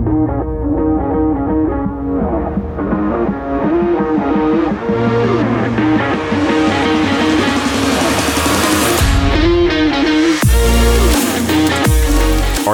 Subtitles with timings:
[0.00, 0.06] Are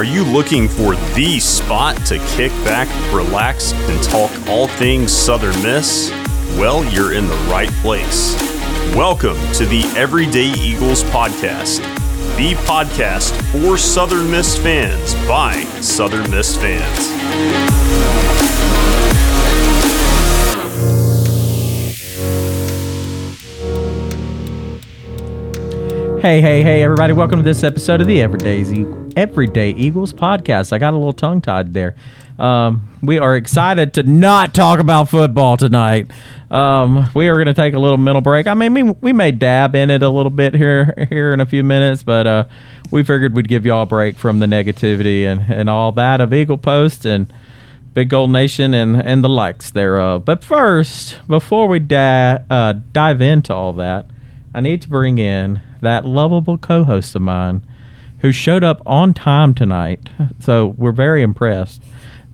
[0.05, 6.13] you looking for the spot to kick back, relax, and talk all things Southern Miss?
[6.57, 8.37] Well, you're in the right place.
[8.95, 11.81] Welcome to the Everyday Eagles Podcast,
[12.37, 17.16] the podcast for Southern Miss fans by Southern Miss fans.
[17.29, 19.06] Thank you.
[26.27, 27.13] Hey, hey, hey, everybody.
[27.13, 28.65] Welcome to this episode of the Everyday,
[29.15, 30.73] Everyday Eagles podcast.
[30.73, 31.95] I got a little tongue tied there.
[32.37, 36.11] Um, we are excited to not talk about football tonight.
[36.51, 38.49] Um, we are going to take a little mental break.
[38.49, 41.47] I mean, we, we may dab in it a little bit here here in a
[41.47, 42.47] few minutes, but uh,
[42.91, 46.35] we figured we'd give y'all a break from the negativity and, and all that of
[46.35, 47.33] Eagle Post and
[47.95, 50.25] Big Gold Nation and, and the likes thereof.
[50.25, 54.07] But first, before we da- uh, dive into all that,
[54.53, 57.63] I need to bring in that lovable co-host of mine
[58.21, 60.09] who showed up on time tonight.
[60.41, 61.83] So we're very impressed.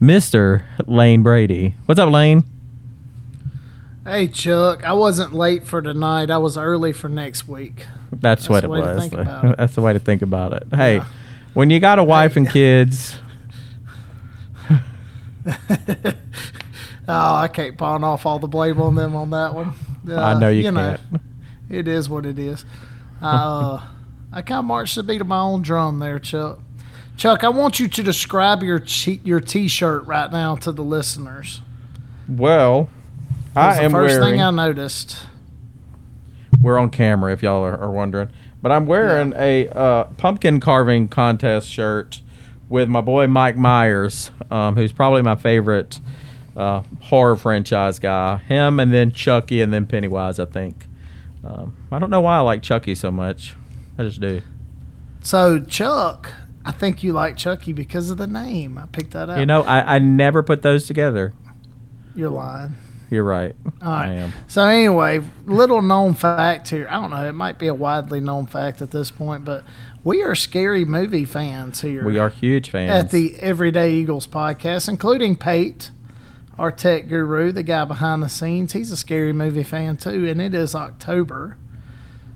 [0.00, 0.62] Mr.
[0.86, 1.74] Lane Brady.
[1.86, 2.44] What's up, Lane?
[4.04, 6.28] Hey Chuck, I wasn't late for tonight.
[6.30, 7.86] I was early for next week.
[8.10, 9.06] That's, what it was.
[9.12, 9.56] it.
[9.56, 10.64] That's the way to think about it.
[10.74, 11.04] Hey, Yeah.
[11.54, 13.16] when you got a wife and kids,
[17.08, 19.74] Oh, I can't pawn off all the blame on them on that one.
[20.08, 21.22] I Uh, know you, know, can't.
[21.68, 22.64] it is what it is.
[23.22, 23.80] Uh,
[24.32, 26.58] I kind of marched the beat of my own drum there, Chuck.
[27.16, 31.60] Chuck, I want you to describe your che- your T-shirt right now to the listeners.
[32.28, 32.88] Well,
[33.54, 34.34] I the am first wearing.
[34.34, 35.18] thing I noticed.
[36.62, 38.30] we're on camera if y'all are, are wondering.
[38.62, 42.20] But I'm wearing a uh, pumpkin carving contest shirt
[42.68, 45.98] with my boy Mike Myers, um, who's probably my favorite
[46.56, 48.36] uh, horror franchise guy.
[48.38, 50.86] Him and then Chucky and then Pennywise, I think.
[51.45, 53.55] Um, I don't know why I like Chucky so much.
[53.98, 54.42] I just do.
[55.23, 56.33] So Chuck,
[56.64, 58.79] I think you like Chucky because of the name.
[58.79, 59.39] I picked that up.
[59.39, 61.33] You know, I, I never put those together.
[62.14, 62.75] you're lying.
[63.11, 63.55] You're right.
[63.83, 64.33] All I am.
[64.48, 66.86] So anyway, little known fact here.
[66.89, 67.29] I don't know.
[67.29, 69.64] It might be a widely known fact at this point, but
[70.03, 72.07] we are scary movie fans here.
[72.07, 72.91] We are huge fans.
[72.91, 75.91] at the Everyday Eagles podcast, including Pate,
[76.58, 78.73] our tech guru, the guy behind the scenes.
[78.73, 81.57] He's a scary movie fan too, and it is October.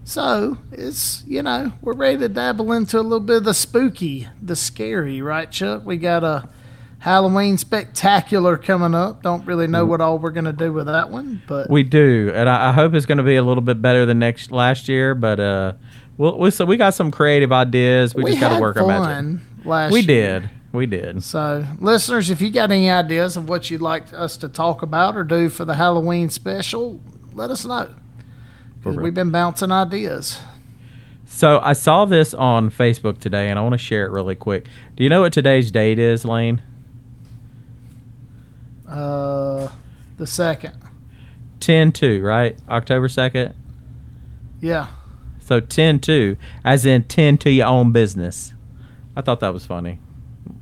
[0.05, 4.29] So it's you know we're ready to dabble into a little bit of the spooky,
[4.41, 5.85] the scary, right, Chuck?
[5.85, 6.49] We got a
[7.01, 9.23] Halloween spectacular coming up.
[9.23, 12.49] Don't really know what all we're gonna do with that one, but We do, and
[12.49, 15.15] I, I hope it's going to be a little bit better than next last year.
[15.15, 15.73] But uh,
[16.17, 18.15] we'll, we so we got some creative ideas.
[18.15, 19.41] We, just got to work our magic.
[19.65, 19.93] last.
[19.93, 20.41] We year.
[20.41, 21.23] did, we did.
[21.25, 25.17] So, listeners, if you got any ideas of what you'd like us to talk about
[25.17, 27.01] or do for the Halloween special,
[27.33, 27.93] let us know.
[28.85, 30.39] We've been bouncing ideas.
[31.29, 34.67] So I saw this on Facebook today, and I want to share it really quick.
[34.95, 36.63] Do you know what today's date is, Lane?
[38.89, 39.69] Uh,
[40.17, 40.77] the second,
[41.59, 42.57] 10-2, right?
[42.69, 43.55] October second.
[44.61, 44.87] yeah,
[45.41, 48.53] So 10-2, as in tend to your own business.
[49.17, 49.99] I thought that was funny.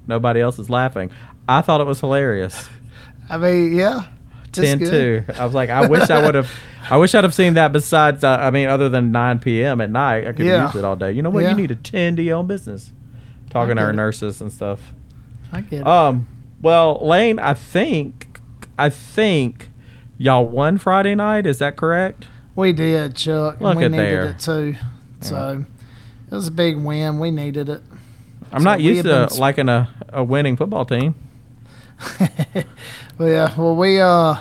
[0.07, 1.11] Nobody else is laughing.
[1.49, 2.69] I thought it was hilarious.
[3.31, 4.07] I mean, yeah,
[4.53, 5.27] just 10 good.
[5.29, 5.33] 2.
[5.35, 6.51] I was like, I wish I would have.
[6.91, 7.73] I wish I'd have seen that.
[7.73, 9.81] Besides, uh, I mean, other than 9 p.m.
[9.81, 10.65] at night, I could Yeah.
[10.65, 11.13] used it all day.
[11.13, 11.43] You know what?
[11.43, 11.51] Yeah.
[11.51, 12.93] You need to tend to your own business.
[13.49, 13.95] Talking to our it.
[13.95, 14.81] nurses and stuff.
[15.53, 15.87] I get it.
[15.87, 16.27] Um.
[16.61, 18.39] Well, Lane, I think,
[18.79, 19.69] I think,
[20.19, 21.47] y'all won Friday night.
[21.47, 22.27] Is that correct?
[22.57, 23.61] we did, Chuck.
[23.61, 24.25] Look and we at needed there.
[24.31, 24.77] it too.
[25.21, 25.65] So
[26.31, 27.19] it was a big win.
[27.19, 27.83] We needed it.
[28.55, 31.15] I'm So not used been to liking a, a winning football team.
[33.19, 33.55] Well, yeah.
[33.57, 34.37] Well, we uh,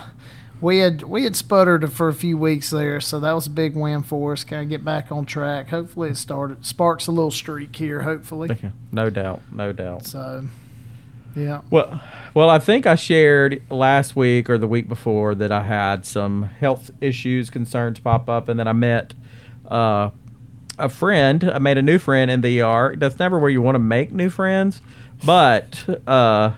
[0.60, 3.74] we had we had sputtered for a few weeks there, so that was a big
[3.76, 4.44] win for us.
[4.44, 5.68] Kind of get back on track.
[5.68, 8.02] Hopefully, it started sparks a little streak here.
[8.02, 8.48] Hopefully,
[8.92, 9.42] No doubt.
[9.52, 10.06] No doubt.
[10.06, 10.44] so
[11.36, 11.62] yeah.
[11.70, 12.00] Well,
[12.34, 16.44] well, I think I shared last week or the week before that I had some
[16.44, 19.14] health issues, concerns pop up, and then I met
[19.68, 20.10] uh,
[20.78, 21.44] a friend.
[21.44, 22.94] I made a new friend in the ER.
[22.96, 24.80] That's never where you want to make new friends,
[25.24, 26.52] but uh,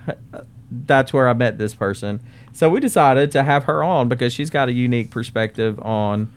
[0.70, 2.20] that's where I met this person.
[2.52, 6.32] So we decided to have her on because she's got a unique perspective on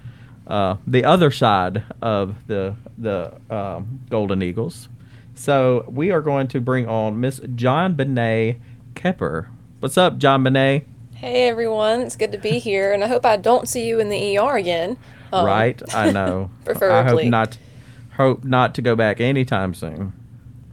[0.47, 4.89] uh, the other side of the the um, Golden Eagles.
[5.35, 8.59] So we are going to bring on Miss JonBene't
[8.95, 9.47] Kepper.
[9.79, 10.83] What's up, JonBene't?
[11.15, 14.09] Hey everyone, it's good to be here, and I hope I don't see you in
[14.09, 14.97] the ER again.
[15.31, 16.49] Um, right, I know.
[16.65, 17.57] preferably, I hope not.
[18.19, 20.11] Hope not to go back anytime soon.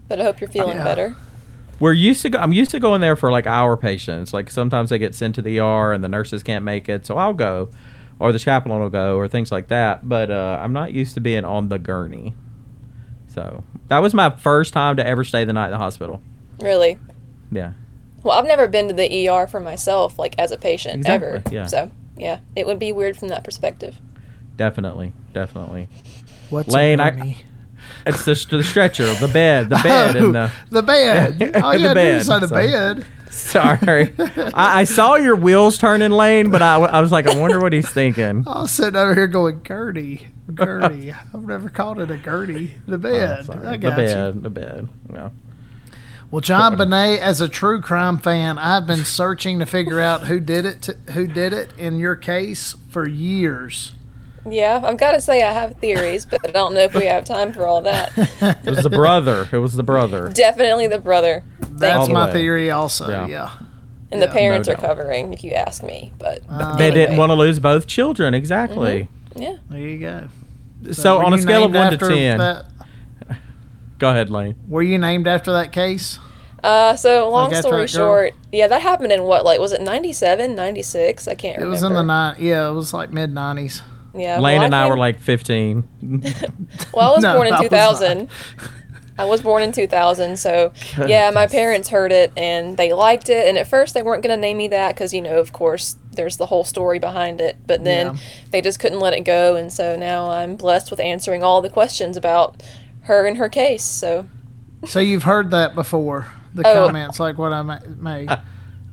[0.08, 0.84] But I hope you're feeling Yeah.
[0.84, 1.16] better.
[1.78, 4.34] We're used to go, I'm used to going there for like our patients.
[4.34, 7.16] Like sometimes they get sent to the ER and the nurses can't make it, so
[7.18, 7.68] I'll go,
[8.18, 10.08] or the chaplain will go, or things like that.
[10.08, 12.34] But uh, I'm not used to being on the gurney.
[13.32, 16.20] So that was my first time to ever stay the night in the hospital.
[16.60, 16.98] Really.
[17.52, 17.72] Yeah.
[18.24, 21.42] Well, I've never been to the ER for myself, like as a patient, Exactly, ever.
[21.52, 21.66] yeah.
[21.66, 23.96] So, yeah, it would be weird from that perspective.
[24.56, 25.88] Definitely, definitely.
[26.50, 27.36] What's Lane, I-?
[28.06, 30.52] It's the, the stretcher, the bed, the bed, oh, and the.
[30.70, 31.52] the bed.
[31.62, 32.42] Oh The yeah, bed, the bed.
[32.42, 33.06] the so- bed.
[33.28, 34.14] Sorry,
[34.54, 37.72] I, I saw your wheels turning, Lane, but I, I was like, I wonder what
[37.74, 38.44] he's thinking.
[38.46, 41.12] I was sitting over here going gurney, gurney.
[41.12, 42.76] I've never called it a gurney.
[42.86, 43.44] The Oh, bed.
[43.44, 43.66] sorry.
[43.66, 44.04] I the got you.
[44.06, 44.88] bed, the bed.
[45.12, 45.30] Yeah.
[46.30, 50.40] Well, JonBene't, uh, as a true crime fan, I've been searching to figure out who
[50.40, 50.82] did it.
[50.82, 53.92] To, who did it in your case for years.
[54.48, 57.24] Yeah, I've got to say I have theories, but I don't know if we have
[57.24, 58.12] time for all that.
[58.64, 59.48] It was the brother.
[59.52, 60.28] It was the brother.
[60.28, 61.42] Definitely the brother.
[61.60, 62.32] That's All my way.
[62.32, 63.08] theory, also.
[63.08, 63.26] Yeah.
[63.26, 63.50] Yeah.
[64.12, 64.86] And the parents No are doubt.
[64.86, 66.12] covering, if you ask me.
[66.18, 68.34] But Uh, They didn't want to lose both children.
[68.34, 69.08] Exactly.
[69.34, 69.56] Yeah.
[69.68, 70.28] There you go.
[70.92, 72.66] So, were on a scale of one to ten, that-
[73.98, 74.54] go ahead, Lane.
[74.68, 76.18] were you named after that case?
[76.62, 78.06] Uh, so long after story that girl?
[78.06, 81.28] short, yeah, that happened in what, like, was it 97, 96?
[81.28, 81.66] I can't It remember.
[81.66, 82.38] It was in the night.
[82.40, 83.82] Yeah, it was like mid nineties.
[84.16, 84.40] Yeah.
[84.40, 85.84] Lane well, and I were like 15.
[86.92, 88.28] Well, I was No, born in 2000.
[89.18, 90.72] I was born in 2000, so
[91.06, 93.48] yeah, my parents heard it and they liked it.
[93.48, 95.96] And at first, they weren't going to name me that because, you know, of course,
[96.12, 97.56] there's the whole story behind it.
[97.66, 98.16] But then Yeah.
[98.50, 99.56] they just couldn't let it go.
[99.56, 102.62] And so now I'm blessed with answering all the questions about
[103.04, 103.84] her and her case.
[103.84, 104.26] So
[104.86, 106.26] So you've heard that before.
[106.54, 106.86] The Oh.
[106.86, 108.28] comments like what I ma- made.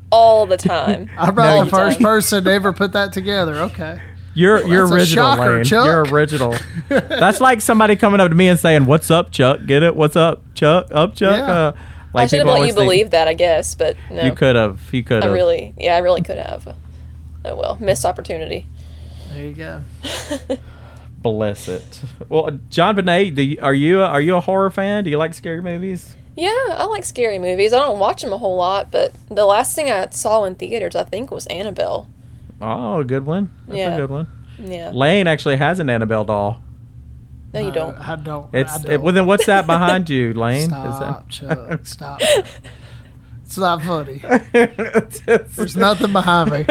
[0.10, 1.10] all the time.
[1.18, 2.06] I'm All not the the first time.
[2.06, 3.56] person to ever put that together.
[3.56, 4.00] Okay.
[4.36, 5.64] You're you're original, shocker, Lane.
[5.64, 5.86] Chuck.
[5.86, 6.56] You're original.
[6.90, 9.60] That's like somebody coming up to me and saying, "What's up, Chuck?
[9.66, 9.96] Get it?
[9.96, 10.88] What's up, Chuck?
[10.92, 11.52] Up, Chuck?" Yeah.
[11.52, 11.72] Uh,
[12.16, 14.24] I should have people let you think- believe that, I guess, but no.
[14.24, 14.80] You could have.
[14.92, 15.34] You could I have.
[15.34, 16.76] really, yeah, I really could have.
[17.46, 18.68] Oh well, missed opportunity.
[19.34, 19.84] There you go.
[21.22, 22.02] Bless it.
[22.28, 25.04] Well, JonBene't, do you, are you a, are you a horror fan?
[25.06, 26.16] Do you like scary movies?
[26.36, 27.72] Yeah, I like scary movies.
[27.74, 30.96] I don't watch them a whole lot, but the last thing I saw in theaters,
[30.96, 32.10] I think, was Annabelle.
[32.64, 33.52] Oh, a good one.
[33.68, 33.94] That's Yeah.
[33.96, 34.28] a good one.
[34.60, 34.92] Yeah.
[34.94, 36.62] Lane actually has an Annabelle doll.
[37.54, 37.96] No, you don't.
[37.98, 38.50] I don't.
[38.54, 39.02] It's I don't.
[39.04, 40.70] well, then what's that behind you, Lane?
[40.70, 41.80] Stop, Is Chuck.
[41.86, 42.22] Stop.
[43.46, 44.18] It's not funny.
[45.26, 46.66] There's nothing behind me.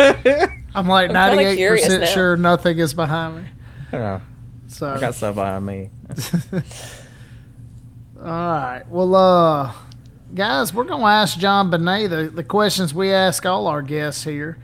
[0.75, 3.49] I'm like ninety eight percent sure nothing is behind me.
[3.93, 4.21] Yeah,
[4.69, 5.91] So I got stuff behind me.
[8.19, 8.83] All right.
[8.89, 9.73] Well, uh,
[10.35, 14.59] guys, we're gonna ask JonBene't the, the questions we ask all our guests here.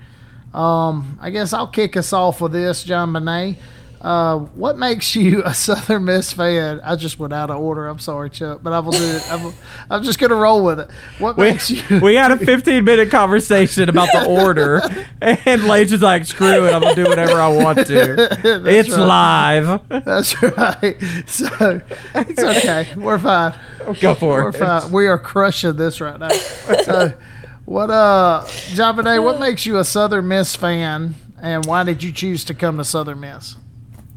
[0.54, 3.56] Um, I guess I'll kick us off with this, JonBene't.
[4.00, 6.80] Uh, what makes you a Southern Miss fan?
[6.84, 7.88] I just went out of order.
[7.88, 9.32] I'm sorry, Chuck, but I will do it.
[9.32, 9.52] I'm,
[9.90, 10.88] I'm just gonna roll with it.
[11.18, 11.82] What We, makes you?
[12.00, 14.80] we had a 15 minute conversation about the order,
[15.20, 18.28] and Lane's just like, screw it, I'm gonna do whatever I want to.
[18.68, 18.98] it's right.
[18.98, 19.80] live.
[19.88, 20.96] That's right.
[21.26, 21.80] So
[22.14, 22.94] it's okay.
[22.96, 23.54] We're fine.
[24.00, 24.56] Go for We're it.
[24.56, 24.92] fine.
[24.92, 26.28] We are crushing this right now.
[26.28, 27.12] So,
[27.68, 32.42] what, uh, Bonet, what makes you a Southern Miss fan, and why did you choose
[32.44, 33.56] to come to Southern Miss?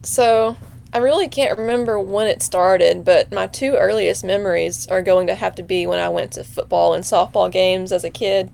[0.03, 0.55] So,
[0.93, 5.35] I really can't remember when it started, but my two earliest memories are going to
[5.35, 8.49] have to be when I went to football and softball games as a kid.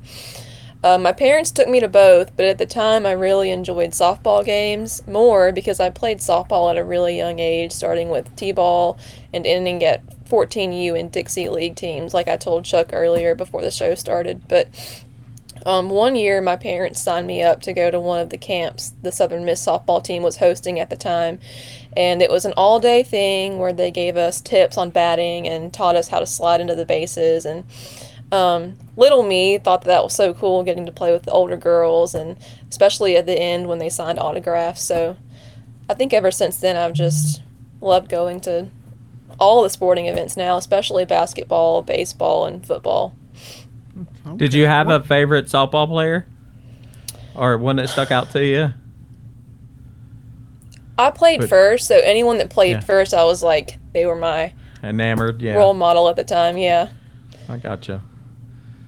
[0.83, 4.45] Uh, my parents took me to both, but at the time I really enjoyed softball
[4.45, 8.97] games more because I played softball at a really young age, starting with T ball
[9.33, 13.71] and ending at 14U and Dixie League teams, like I told Chuck earlier before the
[13.71, 14.47] show started.
[14.47, 14.67] But
[15.65, 18.93] um, one year, my parents signed me up to go to one of the camps
[19.01, 21.39] the Southern Miss softball team was hosting at the time.
[21.95, 25.73] And it was an all day thing where they gave us tips on batting and
[25.73, 27.45] taught us how to slide into the bases.
[27.45, 27.65] And
[28.31, 31.57] um, little me thought that, that was so cool getting to play with the older
[31.57, 32.37] girls, and
[32.69, 34.83] especially at the end when they signed autographs.
[34.83, 35.17] So
[35.89, 37.41] I think ever since then, I've just
[37.81, 38.69] loved going to
[39.39, 43.15] all the sporting events now, especially basketball, baseball, and football.
[44.35, 46.27] Did you have a favorite softball player?
[47.35, 48.73] Or one that stuck out to you?
[50.97, 52.79] I played But- first, so anyone that played Yeah.
[52.79, 54.53] first, I was like, they were my
[54.83, 55.41] Enamored?
[55.41, 55.53] Yeah.
[55.55, 56.57] role model at the time.
[56.57, 56.87] Yeah.
[57.47, 58.01] I gotcha.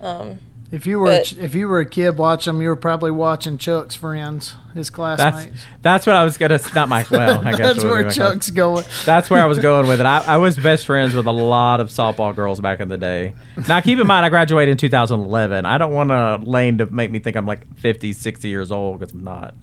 [0.01, 0.39] Um,
[0.71, 3.57] If you were But- if you were a kid watching them, you were probably watching
[3.57, 5.61] Chuck's friends, his That's classmates.
[5.81, 6.59] that's what I was gonna.
[6.75, 7.39] Not my well.
[7.39, 8.85] I guess That's where Chuck's going.
[9.03, 10.05] That's where I was going with it.
[10.05, 13.33] I, I was best friends with a lot of softball girls back in the day.
[13.67, 15.65] Now, keep in mind, I graduated in 2011.
[15.65, 18.99] I don't want a lane to make me think I'm like 50, 60 years old
[18.99, 19.55] because I'm not.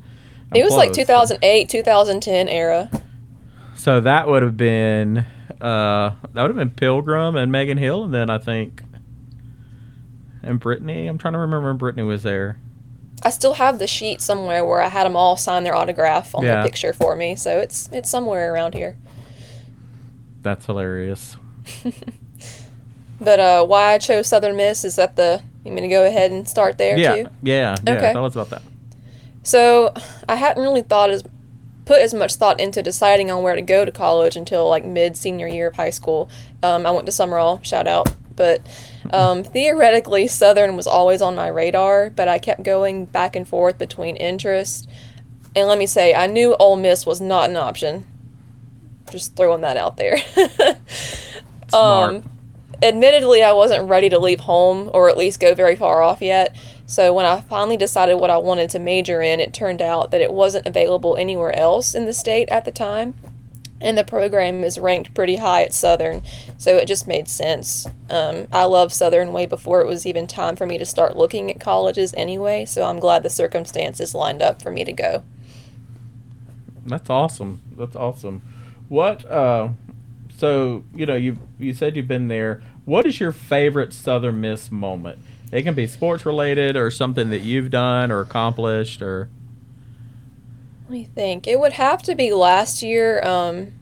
[0.51, 1.07] I'm it was like close.
[1.07, 2.91] 2008, 2010 era.
[3.77, 5.19] So that would have been
[5.61, 8.83] uh, that would have been Pilgrim and Megan Hill, and then I think
[10.47, 11.07] and Brittany.
[11.07, 12.59] I'm trying to remember when Brittany was there.
[13.23, 16.45] I still have the sheet somewhere where I had them all sign their autograph on
[16.45, 16.63] Yeah.
[16.63, 18.97] the picture for me, so it's it's somewhere around here.
[20.43, 21.37] That's hilarious.
[23.21, 26.31] But uh, why I chose Southern Miss is that the you mean to go ahead
[26.31, 27.29] and start there yeah, too?
[27.43, 27.97] yeah, yeah.
[27.97, 28.13] Okay.
[28.13, 28.63] Tell us about that.
[29.43, 29.95] So
[30.29, 31.25] I hadn't really thought as
[31.87, 35.17] put as much thought into deciding on where to go to college until like mid
[35.17, 36.29] senior year of high school.
[36.63, 38.09] Um, I went to Sumrall, shout out.
[38.37, 38.67] But
[39.11, 43.79] um, theoretically, Southern was always on my radar, but I kept going back and forth
[43.79, 44.89] between interest.
[45.55, 48.07] And let me say, I knew Ole Miss was not an option.
[49.11, 50.19] Just throwing that out there.
[51.69, 52.15] Smart.
[52.15, 52.31] Um,
[52.83, 56.55] admittedly, I wasn't ready to leave home or at least go very far off yet.
[56.87, 60.21] So when I finally decided what I wanted to major in, it turned out that
[60.21, 63.15] it wasn't available anywhere else in the state at the time.
[63.81, 66.23] And the program is ranked pretty high at Southern,
[66.57, 67.87] so it just made sense.
[68.09, 71.51] Um, I love Southern way before it was even time for me to start looking
[71.51, 75.25] at colleges anyway, so I'm glad the circumstances lined up for me to go.
[76.87, 77.61] That's awesome.
[77.77, 78.43] That's awesome.
[78.89, 79.25] What?
[79.31, 79.71] Uh,
[80.39, 82.63] so you know you you said you've been there.
[82.85, 85.19] What is your favorite Southern Miss moment?
[85.53, 89.29] It can be sports related or something that you've done or accomplished or.
[90.87, 91.49] Let me think.
[91.49, 93.73] It would have to be last year, um,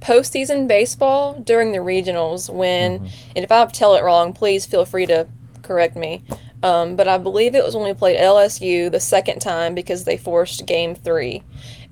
[0.00, 5.06] postseason baseball during the regionals when, and if I tell it wrong, please feel free
[5.06, 5.28] to
[5.62, 6.24] correct me.
[6.64, 10.16] Um, but I believe it was when we played LSU the second time because they
[10.16, 11.44] forced game three.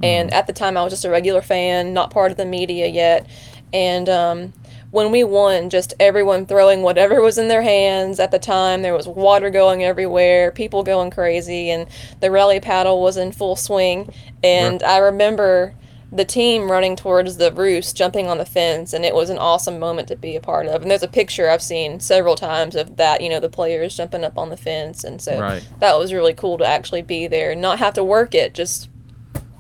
[0.02, 2.88] And at the time, I was just a regular fan, not part of the media
[2.88, 3.28] yet.
[3.73, 4.52] And um,
[4.90, 8.83] when we won, just everyone throwing whatever was in their hands at the time.
[8.83, 11.87] There was water going everywhere, people going crazy, and
[12.21, 14.12] the rally paddle was in full swing.
[14.42, 15.75] And I remember
[16.11, 19.78] the team running towards the roost, jumping on the fence, and it was an awesome
[19.78, 20.80] moment to be a part of.
[20.80, 24.25] And there's a picture I've seen several times of that, you know, the players jumping
[24.25, 25.04] up on the fence.
[25.04, 25.62] And so Right.
[25.80, 28.88] that was really cool to actually be there not have to work it, just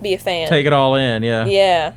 [0.00, 0.48] be a fan.
[0.48, 1.44] Take it all in, yeah.
[1.44, 1.92] yeah.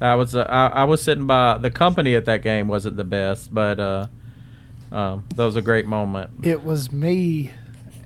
[0.00, 3.04] I was uh, I, I was sitting by the company at that game wasn't the
[3.04, 4.06] best, but uh,
[4.92, 6.30] um, that was a great moment.
[6.42, 7.50] It was me.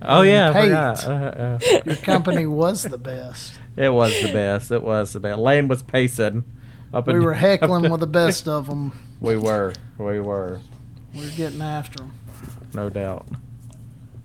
[0.02, 0.62] Oh yeah, I Pate.
[0.64, 1.04] forgot.
[1.06, 3.54] Uh, uh, Your company was the best.
[3.76, 4.70] it was the best.
[4.70, 5.38] It was the best.
[5.38, 6.44] Lane was pacing.
[6.92, 8.92] Up We and- were heckling with the best of them.
[9.20, 9.72] We were.
[9.96, 10.60] We were.
[11.14, 12.12] We were getting after them.
[12.74, 13.26] No doubt.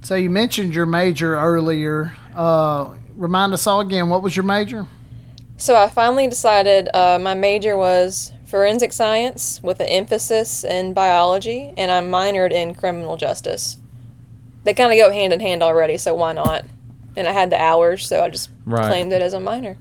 [0.01, 2.13] So you mentioned your major earlier.
[2.35, 4.09] Uh, remind us all again.
[4.09, 4.88] What was your major?
[5.59, 11.73] So I finally decided uh, my major was forensic science with an emphasis in biology,
[11.75, 13.77] and I minored in criminal justice.
[14.63, 16.63] They kind of go hand in hand already, so why not?
[17.17, 18.87] And I had the hours, so I just Right.
[18.87, 19.75] claimed it as a minor.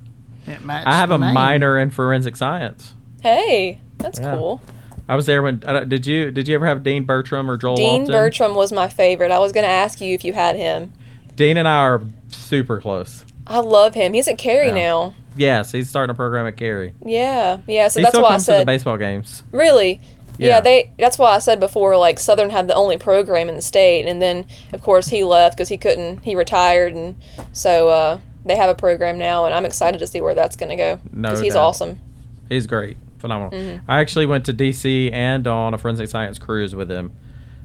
[0.66, 1.32] I have a name.
[1.32, 2.94] minor in forensic science.
[3.23, 4.35] Hey, that's Yeah.
[4.35, 4.61] cool.
[5.08, 5.62] I was there when.
[5.64, 8.06] Uh, did you Did you ever have Dean Bertram or Joel Dean Walton?
[8.14, 9.30] Bertram was my favorite.
[9.30, 10.92] I was going to ask you if you had him.
[11.37, 13.25] Dean and I are super close.
[13.47, 14.12] I love him.
[14.12, 14.75] He's at Carey Yeah.
[14.75, 15.14] now.
[15.38, 16.95] Yes, he's starting a program at Carey.
[17.04, 17.88] Yeah, yeah.
[17.88, 19.42] So he that's still why I comes to the said baseball games.
[19.52, 20.00] Really?
[20.38, 20.49] Yeah.
[20.49, 20.61] Yeah.
[20.61, 20.92] they.
[20.99, 24.23] That's why I said before, like Southern had the only program in the state, and
[24.23, 26.23] then of course he left because he couldn't.
[26.25, 27.16] He retired, and
[27.52, 30.71] so uh, they have a program now, and I'm excited to see where that's going
[30.71, 31.62] to go No he's doubt.
[31.68, 32.00] awesome.
[32.49, 33.50] He's great, phenomenal.
[33.59, 33.90] Mm-hmm.
[33.90, 37.12] I actually went to DC and on a forensic science cruise with him,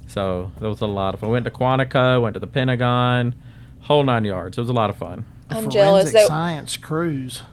[0.07, 1.29] so that was a lot of fun.
[1.29, 3.35] Went to Quantico, went to the Pentagon,
[3.81, 4.57] whole nine yards.
[4.57, 5.25] It was a lot of fun.
[5.49, 7.43] I'm jealous Forensic that science cruise.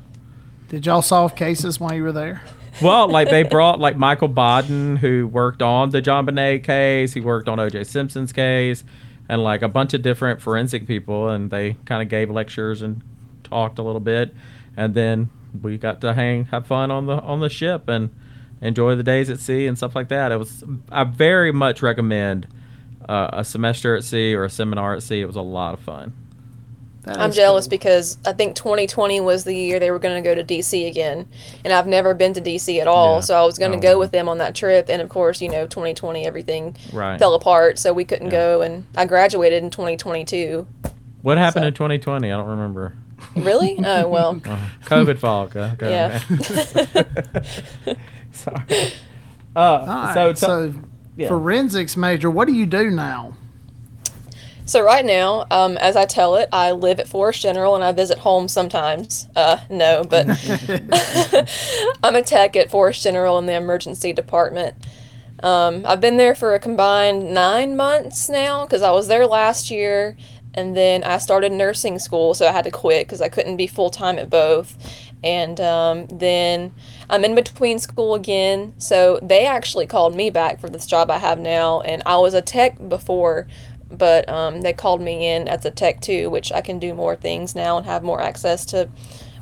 [0.71, 2.43] Did y'all solve cases while you were there?
[2.81, 7.13] Well, like they brought like Michael Baden, who worked on the JonBenét case.
[7.13, 7.83] He worked on O.J.
[7.83, 8.85] Simpson's case,
[9.29, 13.03] and like a bunch of different forensic people, and they kind of gave lectures and
[13.43, 14.33] talked a little bit,
[14.77, 15.29] and then
[15.61, 18.11] we got to hang, have fun on the on the ship, and
[18.63, 20.31] enjoy the days at sea and stuff like that.
[20.31, 20.63] It was
[20.93, 22.47] I very much recommend
[23.09, 25.21] uh, a semester at sea or a seminar at sea.
[25.21, 26.13] It was a lot of fun.
[27.05, 27.71] That I'm jealous cool.
[27.71, 31.27] because I think 2020 was the year they were going to go to DC again,
[31.65, 33.15] and I've never been to DC at all.
[33.17, 33.21] Yeah.
[33.21, 33.93] So I was going to Oh.
[33.95, 37.19] go with them on that trip, and of course, you know, 2020 everything Right.
[37.19, 38.33] fell apart, so we couldn't Yeah.
[38.39, 40.67] go, and I graduated in 2022.
[41.23, 42.31] What happened So- in 2020?
[42.31, 42.95] I don't remember.
[43.35, 43.79] Really?
[43.85, 44.41] Oh well.
[44.47, 45.57] Uh, COVID fog.
[45.57, 45.91] okay.
[45.91, 46.21] Yeah.
[48.33, 48.93] Sorry.
[49.57, 50.75] Uh, All right, so, so,
[51.17, 51.29] yeah.
[51.29, 52.31] forensics major.
[52.31, 53.35] What do you do now?
[54.71, 57.91] So right now, um, as I tell it, I live at Forrest General and I
[57.91, 59.27] visit home sometimes.
[59.35, 60.29] Uh, no, but
[62.05, 64.77] I'm a tech at Forrest General in the emergency department.
[65.43, 69.73] Um, I've been there for a combined nine months now because I was there last
[69.73, 70.17] year,
[70.55, 73.67] and then I started nursing school, so I had to quit because I couldn't be
[73.67, 74.77] full time at both.
[75.23, 76.73] And um, then
[77.11, 78.75] I'm in between school again.
[78.79, 81.81] So they actually called me back for this job I have now.
[81.81, 83.47] And I was a tech before,
[83.91, 87.17] but um, they called me in as a tech too, which I can do more
[87.17, 88.89] things now and have more access to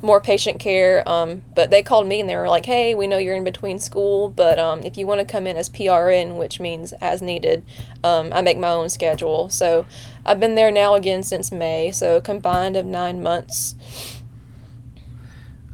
[0.01, 1.07] more patient care.
[1.07, 3.79] Um, but they called me and they were like, hey, we know you're in between
[3.79, 7.63] school, but um, if you want to come in as PRN, which means as needed,
[8.03, 9.49] um, I make my own schedule.
[9.49, 9.85] So
[10.25, 13.75] I've been there now again since May, so combined of nine months.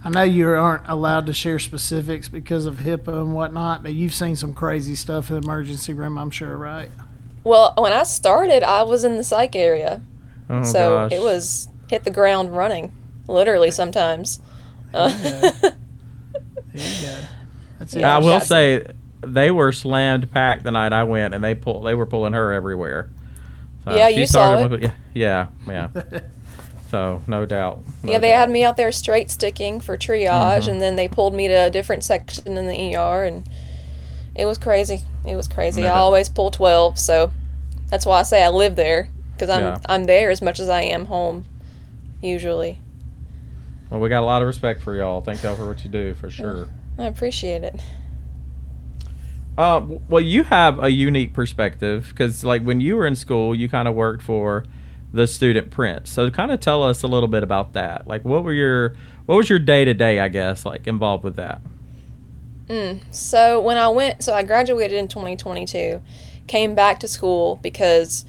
[0.04, 4.14] I know you aren't allowed to share specifics because of HIPAA and whatnot, but you've
[4.14, 6.92] seen some crazy stuff in the emergency room, I'm sure, right?
[7.46, 10.02] Well, when I started, I was in the psych area.
[10.50, 11.12] Oh, so gosh.
[11.14, 12.92] it was hit the ground running,
[13.28, 14.42] literally sometimes.
[14.94, 15.10] Uh,
[16.74, 17.18] There you go.
[17.80, 18.00] That's it.
[18.02, 18.16] Yeah.
[18.16, 18.48] I will shots.
[18.48, 18.86] say
[19.22, 22.52] they were slammed packed the night I went, and they pull they were pulling her
[22.52, 23.10] everywhere.
[23.86, 25.88] So Yeah, you saw started with- yeah, yeah.
[26.92, 27.84] so no doubt.
[28.04, 28.40] no yeah, they doubt.
[28.40, 30.28] had me out there straight sticking for triage,
[30.62, 30.70] Mm-hmm.
[30.72, 33.48] and then they pulled me to a different section in the ER, and
[34.36, 35.02] it was crazy.
[35.28, 35.86] It was crazy.
[35.86, 37.32] I always pull 12, so
[37.90, 39.78] that's why I say I live there because I'm Yeah.
[39.88, 41.46] I'm there as much as I am home,
[42.22, 42.80] usually.
[43.90, 45.22] Well, we got a lot of respect for y'all.
[45.22, 46.68] Thank y'all for what you do for sure.
[46.98, 47.80] I appreciate it.
[49.58, 53.70] Uh, well, you have a unique perspective because, like, when you were in school, you
[53.70, 54.66] kind of worked for
[55.14, 56.08] the student Printz.
[56.08, 58.06] So, kind of tell us a little bit about that.
[58.06, 58.96] Like, what were your,
[59.28, 61.62] what was your day to day, I guess, like involved with that?
[62.70, 63.02] Mm.
[63.14, 66.02] So when I went, so I graduated in 2022,
[66.48, 68.26] came back to school because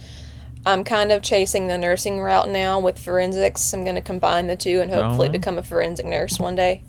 [0.64, 3.72] I'm kind of chasing the nursing route now with forensics.
[3.72, 5.32] I'm going to combine the two and hopefully Oh.
[5.32, 6.82] become a forensic nurse one day.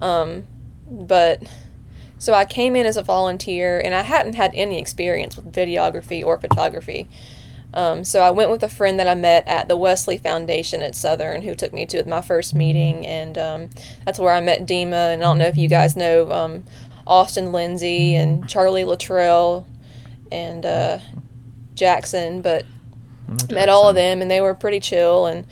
[0.00, 0.46] Um,
[0.90, 1.42] but
[2.18, 6.24] so I came in as a volunteer and I hadn't had any experience with videography
[6.24, 7.08] or photography.
[7.74, 10.94] Um, so I went with a friend that I met at the Wesley Foundation at
[10.94, 13.70] Southern, who took me to my first meeting, and um,
[14.06, 15.12] that's where I met Dima.
[15.12, 16.64] And I don't know if you guys know um,
[17.06, 19.66] Austin Lindsay and Charlie Luttrell
[20.32, 20.98] and uh,
[21.74, 22.64] Jackson, but
[23.50, 25.26] met all of them, and they were pretty chill.
[25.26, 25.46] And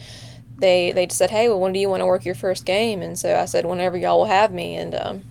[0.58, 3.18] they they said, "Hey, well, when do you want to work your first game?" And
[3.18, 5.24] so I said, "Whenever y'all will have me." And um,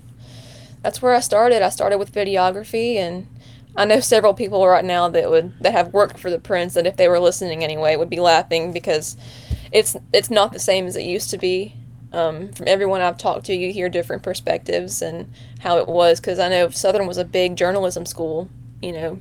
[0.82, 1.62] that's where I started.
[1.62, 3.28] I started with videography, and
[3.76, 6.88] I know several people right now that would that have worked for the Printz that
[6.88, 9.17] if they were listening anyway would be laughing because
[9.71, 11.76] it's it's not the same as it used to be.
[12.13, 16.38] Um, from everyone I've talked to, you hear different perspectives and how it was because
[16.39, 18.49] I know Southern was a big journalism school,
[18.82, 19.19] you know,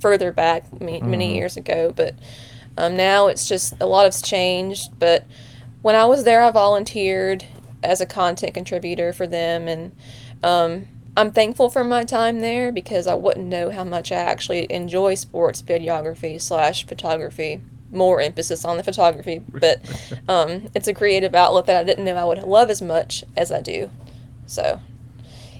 [0.00, 2.14] further back many, many years ago, but
[2.76, 4.98] um, now it's just a lot has changed.
[4.98, 5.26] But
[5.82, 7.44] when I was there, I volunteered
[7.82, 9.92] as a content contributor for them, and
[10.42, 14.66] um, I'm thankful for my time there because I wouldn't know how much I actually
[14.72, 17.60] enjoy sports videography slash photography.
[17.92, 19.80] More emphasis on the photography, but
[20.28, 23.52] um, it's a creative outlet that I didn't know I would love as much as
[23.52, 23.90] I do.
[24.46, 24.80] So,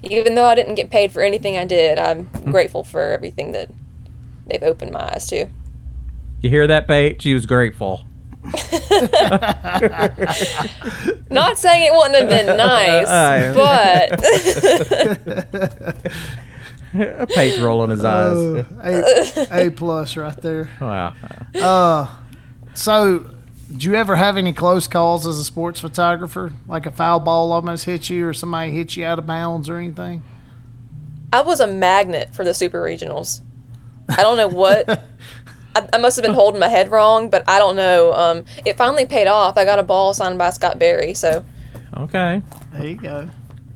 [0.01, 3.69] even though I didn't get paid for anything I did, I'm grateful for everything that
[4.47, 5.47] they've opened my eyes to.
[6.41, 7.21] You hear that, Paige?
[7.21, 8.05] She was grateful.
[11.29, 13.07] Not saying it wouldn't have been nice,
[16.93, 18.35] but Paige rolling his eyes.
[18.35, 20.69] Oh, a, a plus right there.
[20.81, 21.15] wow.
[21.55, 22.07] Uh,
[22.73, 23.29] so,
[23.75, 26.53] do you ever have any close calls as a sports photographer?
[26.67, 29.77] Like a foul ball almost hit you, or somebody hit you out of bounds, or
[29.77, 30.23] anything?
[31.31, 33.41] I was a magnet for the super regionals.
[34.09, 34.87] I don't know what.
[35.75, 38.13] I, I must have been holding my head wrong, but I don't know.
[38.13, 39.57] Um, it finally paid off.
[39.57, 41.43] I got a ball signed by Scott Berry, so.
[41.97, 42.41] Okay.
[42.71, 43.29] There you go.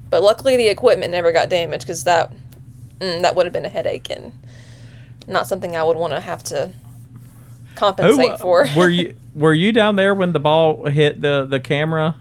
[0.10, 2.32] But luckily, the equipment never got damaged because that
[3.00, 4.32] mm, that would have been a headache and
[5.28, 6.72] not something I would want to have to
[7.78, 8.66] compensate Who- for.
[8.76, 12.16] were you were you down there when the ball hit the the camera,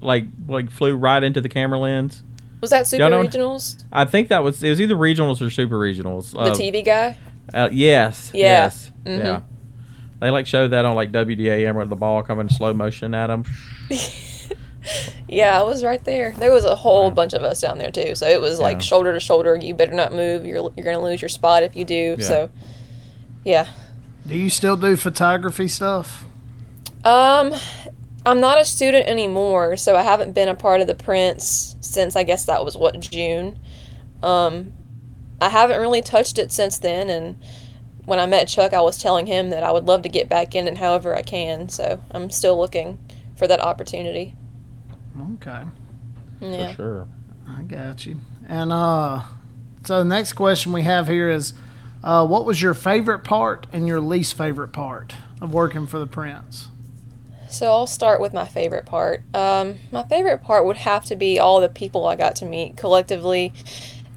[0.00, 2.22] like like flew right into the camera lens?
[2.60, 3.82] was that super regionals?
[3.92, 6.30] I think that was it was either regionals or super regionals.
[6.32, 7.16] The Uh, TV guy.
[7.52, 8.30] Uh, yes.
[8.32, 8.46] Yeah.
[8.64, 8.90] Yes.
[9.04, 9.18] Mhm.
[9.18, 9.40] Yeah.
[10.20, 13.44] They like showed that on like WDAM where the ball coming slow motion at them.
[15.28, 16.32] Yeah, I was right there.
[16.36, 18.80] There was a whole bunch of us down there too, so it was like Yeah.
[18.80, 19.56] shoulder to shoulder.
[19.56, 20.44] You better not move.
[20.44, 22.16] You're you're gonna lose your spot if you do.
[22.18, 22.24] Yeah.
[22.26, 22.50] So,
[23.44, 23.66] yeah.
[24.26, 26.24] Do you still do photography stuff?
[27.04, 27.54] Um,
[28.24, 32.14] I'm not a student anymore, so I haven't been a part of the Printz since
[32.14, 33.58] I guess that was what June.
[34.22, 34.72] Um,
[35.40, 37.42] I haven't really touched it since then, and
[38.04, 40.54] when I met Chuck, I was telling him that I would love to get back
[40.54, 41.68] in it however I can.
[41.68, 42.98] So I'm still looking
[43.36, 44.34] for that opportunity.
[45.34, 45.62] Okay,
[46.40, 46.70] Yeah.
[46.70, 47.08] For sure.
[47.48, 48.20] I got you.
[48.48, 49.22] And uh,
[49.84, 51.54] so the next question we have here is,
[52.02, 56.06] uh, what was your favorite part and your least favorite part of working for the
[56.06, 56.66] Printz?
[57.48, 59.22] So I'll start with my favorite part.
[59.34, 62.76] Um, my favorite part would have to be all the people I got to meet
[62.76, 63.52] collectively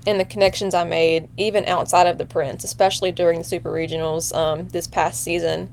[0.08, 4.34] and the connections I made, even outside of the Printz, especially during the Super Regionals
[4.36, 5.70] um, this past season.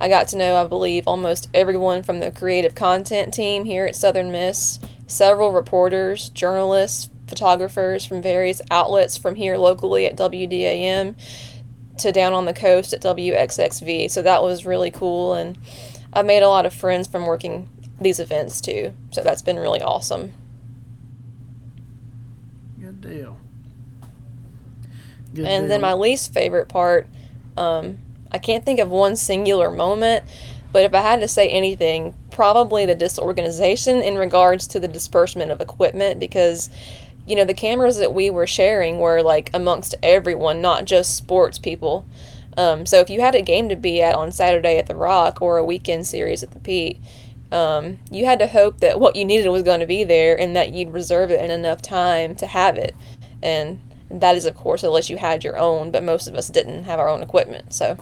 [0.00, 3.96] I got to know, I believe, almost everyone from the creative content team here at
[3.96, 11.14] Southern Miss, several reporters, journalists, photographers from various outlets from here locally at WDAM
[11.98, 14.10] to down on the coast at WXXV.
[14.10, 15.34] So that was really cool.
[15.34, 15.58] And
[16.12, 17.68] I've made a lot of friends from working
[18.00, 18.92] these events too.
[19.10, 20.32] So that's been really awesome.
[22.80, 23.38] Good deal.
[25.34, 27.06] Good and then my least favorite part,
[27.56, 27.98] um,
[28.32, 30.24] I can't think of one singular moment,
[30.72, 35.50] but if I had to say anything, probably the disorganization in regards to the disbursement
[35.50, 36.70] of equipment because
[37.26, 41.58] you know the cameras that we were sharing were like amongst everyone, not just sports
[41.58, 42.06] people.
[42.56, 45.42] Um, so if you had a game to be at on Saturday at the Rock
[45.42, 46.98] or a weekend series at the Pete,
[47.52, 50.56] um, you had to hope that what you needed was going to be there and
[50.56, 52.96] that you'd reserve it in enough time to have it.
[53.42, 56.84] And that is, of course, unless you had your own, but most of us didn't
[56.84, 57.74] have our own equipment.
[57.74, 57.98] So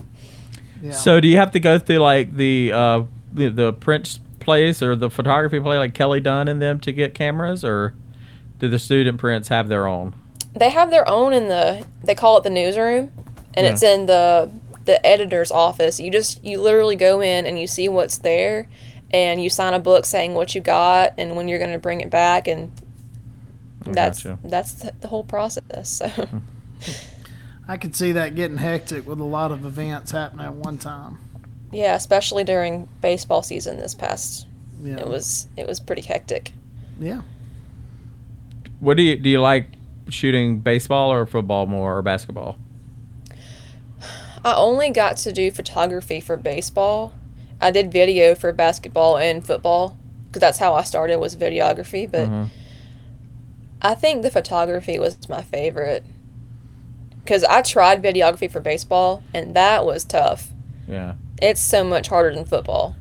[0.85, 0.93] Yeah.
[0.93, 4.95] So do you have to go through like the uh, the, the Printz place or
[4.95, 7.95] the photography place, like Kelly Dunn and them, to get cameras, or
[8.59, 10.15] do the student Printz have their own?
[10.57, 13.11] they have their own in the they call it the newsroom
[13.55, 13.73] and Yeah.
[13.73, 14.51] it's in the
[14.85, 18.69] the editor's office you just you literally go in and you see what's there
[19.11, 22.01] and you sign a book saying what you got and when you're going to bring
[22.01, 22.71] it back and
[23.87, 24.39] that's Gotcha.
[24.45, 26.39] that's the, the whole process so hmm.
[27.69, 31.19] I could see that getting hectic with a lot of events happening at one time.
[31.73, 34.47] yeah especially during baseball season this past
[34.83, 34.99] Yeah.
[34.99, 36.53] it was it was pretty hectic
[37.01, 37.23] yeah.
[38.81, 39.29] What do you do?
[39.31, 39.67] You like
[40.09, 42.59] shooting baseball or football more or basketball?
[44.45, 47.15] I only got to do photography for baseball.
[47.61, 52.11] I did video for basketball and football because that's how I started was videography.
[52.11, 52.51] But Mhm.
[53.81, 56.05] I think the photography was my favorite
[57.23, 60.51] because I tried videography for baseball and that was tough.
[60.87, 62.97] Yeah, It's so much harder than football.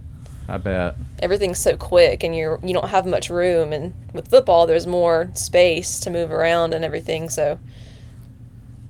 [0.47, 0.95] I bet.
[1.19, 5.29] Everything's so quick and you're you don't have much room and with football there's more
[5.33, 7.59] space to move around and everything so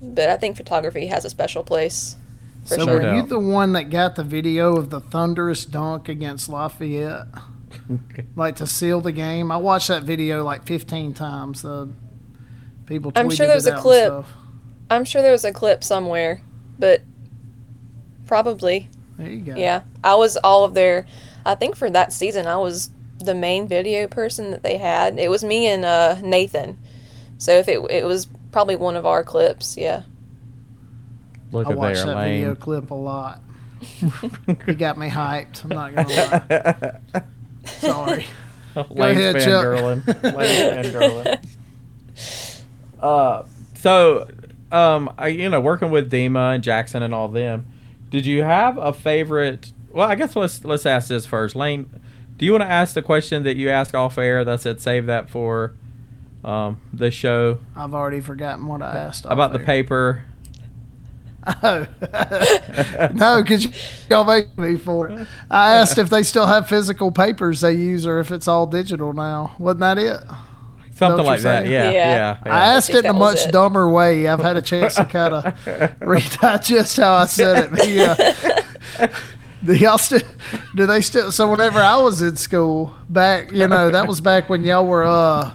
[0.02, 2.18] but I think photography has a special place
[2.66, 2.94] for so sure.
[2.96, 3.30] were you doubt.
[3.30, 7.28] the one that got the video of the thunderous dunk against Lafayette?
[8.36, 9.52] like to seal the game?
[9.52, 11.62] I watched that video like 15 times.
[11.62, 11.90] The
[12.86, 14.26] people I'm sure there was a clip.
[14.90, 16.42] I'm sure there was a clip somewhere,
[16.80, 17.02] but
[18.28, 18.90] probably.
[19.18, 19.56] There you go.
[19.56, 19.82] Yeah.
[20.04, 21.06] I was all of their
[21.46, 25.20] I think for that season I was the main video person that they had.
[25.20, 26.78] It was me and uh, Nathan.
[27.38, 30.04] So if it it was probably one of our clips, yeah.
[31.52, 33.42] Look I at watched there, that video clip a lot.
[34.66, 35.64] He got me hyped.
[35.64, 37.24] I'm not gonna lie.
[37.66, 38.26] Sorry.
[38.90, 39.66] Lane's ahead, Chuck.
[39.66, 40.06] fangirling.
[40.36, 41.46] Lane's fangirling.
[43.00, 43.44] Uh,
[43.76, 44.28] so,
[44.72, 47.66] um, I, you know, working with Dima and Jackson and all them,
[48.10, 49.73] did you have a favorite?
[49.94, 51.56] Well, I guess let's let's ask this first.
[51.56, 51.90] Lane,
[52.38, 54.44] do you want to ask the question that you asked off air?
[54.44, 55.74] That said, save that for
[56.44, 59.26] um, the show I've already forgotten what I asked.
[59.26, 59.66] about the air.
[59.66, 60.26] paper.
[61.62, 61.86] Oh.
[63.14, 63.68] no, because
[64.10, 65.28] y'all make me for it.
[65.52, 69.12] I asked if they still have physical papers they use or if it's all digital
[69.14, 69.54] now.
[69.60, 70.22] Wasn't that it?
[70.96, 71.68] Something like you're that.
[71.68, 71.92] Yeah, Yeah.
[71.92, 72.38] yeah.
[72.46, 72.54] yeah.
[72.56, 73.52] I asked think it in a much it.
[73.52, 74.28] dumber way.
[74.28, 75.44] I've had a chance to kind of
[76.00, 77.72] redigest how I said it.
[77.72, 77.90] But
[79.02, 79.08] yeah.
[79.66, 80.22] Do y'all still?
[80.76, 81.32] Do they still?
[81.32, 85.06] So whenever I was in school, back, you know, that was back when y'all were
[85.06, 85.52] uh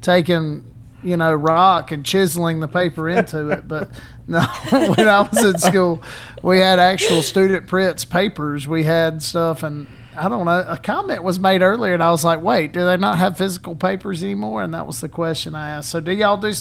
[0.00, 0.64] taking,
[1.02, 3.68] you know, rock and chiseling the paper into it.
[3.68, 3.90] But
[4.26, 6.02] no, when I was in school,
[6.42, 8.66] we had actual student Printz papers.
[8.66, 10.64] We had stuff, and I don't know.
[10.66, 13.76] A comment was made earlier, and I was like, "Wait, do they not have physical
[13.76, 15.90] papers anymore?" And that was the question I asked.
[15.90, 16.52] So do y'all do?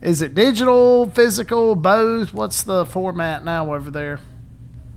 [0.00, 2.32] Is it digital, physical, both?
[2.32, 4.18] What's the format now over there?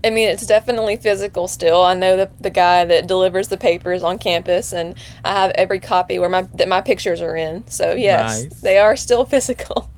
[0.05, 1.81] I mean, it's definitely physical still.
[1.81, 5.79] I know the, the guy that delivers the papers on campus, and I have every
[5.79, 7.67] copy where my that my pictures are in.
[7.67, 8.61] So yes, Nice.
[8.61, 9.89] they are still physical.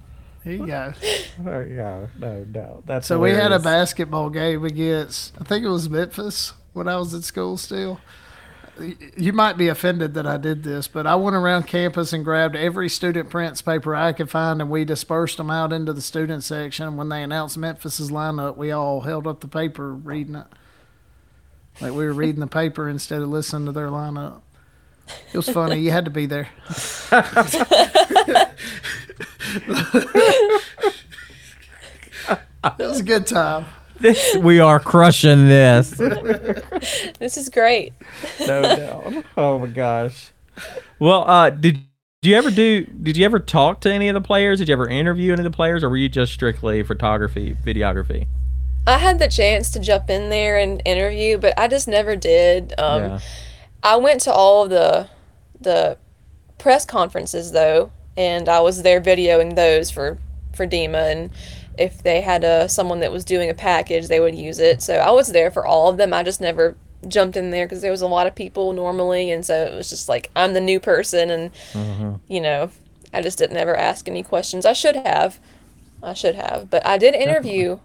[0.44, 0.94] Here you go.
[1.46, 2.84] Oh, yeah, no doubt.
[2.86, 6.96] That's So we had a basketball game against, I think it was Memphis when I
[6.96, 8.00] was in school still.
[9.18, 12.56] You might be offended that I did this, but I went around campus and grabbed
[12.56, 16.44] every student Printz paper I could find, and we dispersed them out into the student
[16.44, 16.98] section.
[16.98, 20.48] When they announced Memphis's lineup, we all held up the paper reading it.
[21.82, 24.42] Like we were reading the paper instead of listening to their lineup.
[25.32, 25.80] It was funny.
[25.80, 26.50] You had to be there.
[27.12, 28.52] it
[32.80, 33.66] was a good time.
[34.00, 35.90] This we are crushing this.
[37.20, 37.94] this is great.
[38.40, 39.26] no doubt.
[39.38, 40.32] Oh my gosh.
[41.00, 41.80] Well, uh, did
[42.22, 42.86] did you ever do?
[42.86, 44.60] Did you ever talk to any of the players?
[44.60, 48.28] Did you ever interview any of the players, or were you just strictly photography, videography?
[48.88, 52.74] I had the chance to jump in there and interview, but I just never did.
[52.78, 53.20] Um, yeah.
[53.84, 55.10] I went to all of the
[55.60, 55.98] the
[56.58, 60.18] press conferences though, and I was there videoing those for
[60.54, 61.30] for Dima, and
[61.78, 64.82] if they had a someone that was doing a package, they would use it.
[64.82, 66.14] So I was there for all of them.
[66.14, 66.76] I just never
[67.08, 69.90] jumped in there because there was a lot of people normally, and so it was
[69.90, 72.72] just like I'm the new person, and you know,
[73.14, 74.66] I just didn't ever ask any questions.
[74.66, 75.40] I should have,
[76.02, 77.80] I should have, but I did interview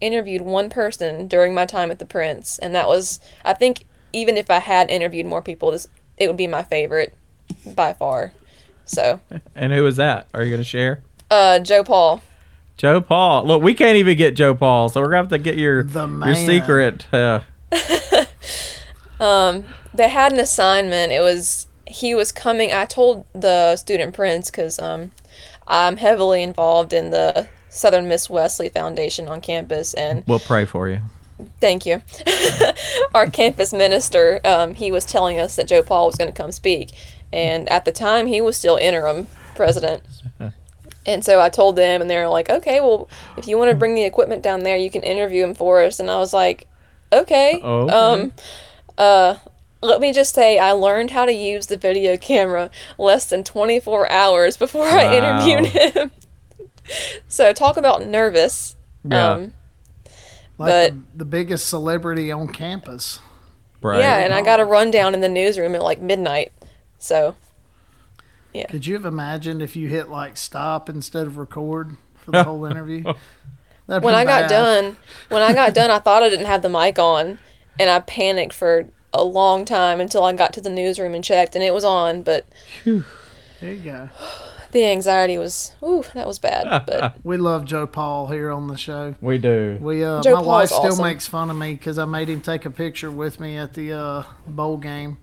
[0.00, 4.36] interviewed one person during my time at the Printz, and that was I think even
[4.36, 7.14] if I had interviewed more people, this it would be my favorite
[7.74, 8.32] by far.
[8.84, 9.20] So,
[9.54, 10.26] And who was that?
[10.34, 11.02] Are you gonna share?
[11.30, 12.22] uh, Joe Paul.
[12.80, 13.44] Joe Paul.
[13.44, 16.08] Look, we can't even get Joe Paul, so we're gonna have to get your The
[16.08, 17.04] your secret.
[17.12, 17.40] Uh,
[19.92, 21.12] They had an assignment.
[21.12, 22.72] It was he was coming.
[22.72, 25.10] I told the student Printz because um,
[25.66, 30.88] I'm heavily involved in the Southern Miss Wesley Foundation on campus, and we'll pray for
[30.88, 31.00] you.
[31.60, 32.00] Thank you.
[33.14, 36.52] Our campus minister, um, he was telling us that Joe Paul was going to come
[36.52, 36.92] speak.
[37.30, 40.02] And at the time, he was still interim president.
[41.10, 43.76] And so I told them, and they were like, okay, well, if you want to
[43.76, 45.98] bring the equipment down there, you can interview him for us.
[46.00, 46.66] And I was like,
[47.12, 47.60] okay.
[47.62, 47.92] Oh, okay.
[47.94, 48.32] Um,
[48.96, 49.34] uh,
[49.82, 54.10] let me just say, I learned how to use the video camera less than 24
[54.10, 56.10] hours before I interviewed him.
[57.28, 58.76] so talk about nervous.
[59.04, 59.32] Yeah.
[59.32, 59.52] Um,
[60.58, 63.18] Like But- the, the biggest celebrity on campus.
[63.82, 64.00] Right.
[64.00, 66.52] Yeah, and I got a rundown in the newsroom at like midnight.
[66.98, 67.34] So,
[68.68, 72.64] Could you have imagined if you hit like stop instead of record for the whole
[72.64, 73.02] interview?
[73.86, 74.48] That'd when be I got bad.
[74.48, 74.96] done,
[75.28, 77.38] when I got done, I thought I didn't have the mic on,
[77.78, 81.54] and I panicked for a long time until I got to the newsroom and checked,
[81.54, 82.22] and it was on.
[82.22, 82.46] But
[82.84, 83.02] There
[83.60, 84.08] you go.
[84.72, 86.86] the anxiety was, ooh, that was bad.
[86.86, 89.16] But We love Joe Paul here on the show.
[89.20, 89.78] we do.
[89.80, 91.04] We uh, Joe my Paul's wife still awesome.
[91.04, 93.92] makes fun of me because I made him take a picture with me at the
[93.92, 95.18] uh, bowl game.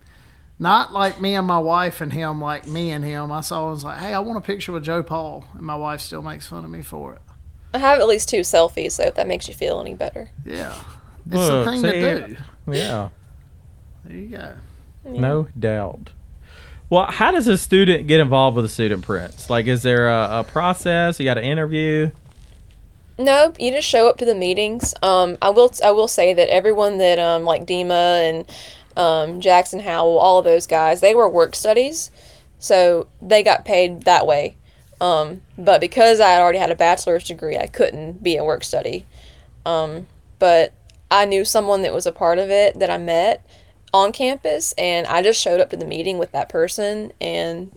[0.60, 3.32] Not like me and my wife and him, like me and him.
[3.32, 3.68] I saw.
[3.68, 6.24] I was like, "Hey, I want a picture with Joe Paul," and my wife still
[6.24, 7.22] makes fun of me for it.
[7.74, 10.32] I have at least two selfies, so if that makes you feel any better.
[10.46, 10.74] Yeah,
[11.28, 12.38] it's Look, the thing see, to do.
[12.72, 13.10] Yeah.
[14.06, 14.56] There you go.
[15.06, 16.10] No doubt.
[16.90, 19.50] Well, how does a student get involved with a student Printz?
[19.50, 21.20] Like, is there a, a process?
[21.20, 22.12] You got to interview?
[23.20, 24.94] Nope, you just show up to the meetings.
[25.02, 28.46] Um, I will I will say that everyone that um like Dima and
[28.98, 32.12] um, Jackson Howell, all of those guys, they were work studies,
[32.60, 34.58] so they got paid that way.
[35.00, 38.64] Um, but because I had already had a bachelor's degree, I couldn't be a work
[38.64, 39.06] study.
[39.66, 40.08] Um,
[40.40, 40.74] but
[41.12, 43.46] I knew someone that was a part of it that I met
[43.94, 47.72] on campus, and I just showed up to the meeting with that person, and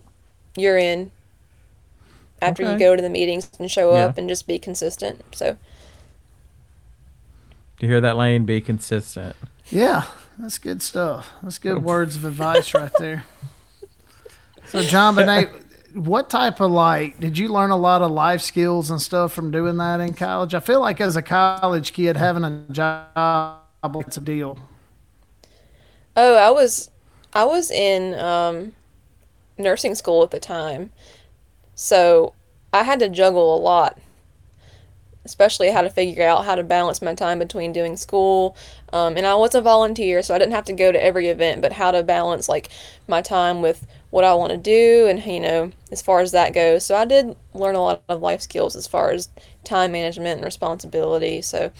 [0.57, 1.11] you're in.
[2.41, 4.05] After you go to the meetings and show Yeah.
[4.07, 5.23] up and just be consistent.
[5.35, 5.57] So
[7.77, 8.45] Do you hear that, Lane?
[8.45, 9.35] Be consistent.
[9.69, 10.05] Yeah,
[10.37, 11.31] that's good stuff.
[11.41, 13.25] That's good words of advice right there.
[14.67, 15.61] So, JonBene't,
[15.95, 19.51] what type of like did you learn a lot of life skills and stuff from
[19.51, 20.53] doing that in college?
[20.53, 24.57] I feel like as a college kid, having a job, it's a deal.
[26.15, 26.89] Oh, I was
[27.33, 28.73] I was in um,
[29.57, 30.91] nursing school at the time.
[31.75, 32.33] So
[32.73, 33.97] I had to juggle a lot.
[35.23, 38.55] Especially how to figure out how to balance my time between doing school.
[38.91, 41.61] Um, and I was a volunteer, so I didn't have to go to every event,
[41.61, 42.69] but how to balance like
[43.07, 46.53] my time with what I want to do and you know, as far as that
[46.53, 46.85] goes.
[46.85, 49.29] So I did learn a lot of life skills as far as
[49.63, 51.41] time management and responsibility.
[51.41, 51.71] So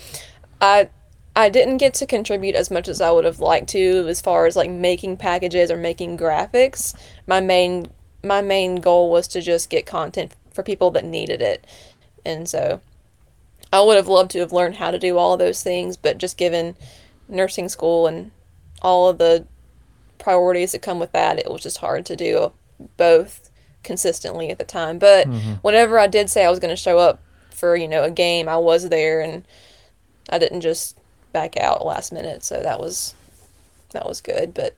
[0.60, 0.90] I
[1.36, 4.46] I didn't get to contribute as much as I would have liked to as far
[4.46, 6.94] as like making packages or making graphics.
[7.28, 7.92] My main
[8.24, 11.66] my main goal was to just get content for people that needed it.
[12.26, 12.82] And so
[13.74, 16.18] I would have loved to have learned how to do all of those things, but
[16.18, 16.76] just given
[17.30, 18.32] nursing school and
[18.82, 19.46] all of the
[20.18, 22.52] priorities that come with that, it was just hard to do
[22.98, 23.50] both
[23.84, 25.00] consistently at the time.
[25.00, 25.54] But mm-hmm.
[25.62, 28.50] whenever I did say I was going to show up for, you know, a game,
[28.50, 29.46] I was there and
[30.30, 30.98] I didn't just
[31.32, 33.16] back out last minute, so that was
[33.92, 34.54] that was good.
[34.54, 34.76] But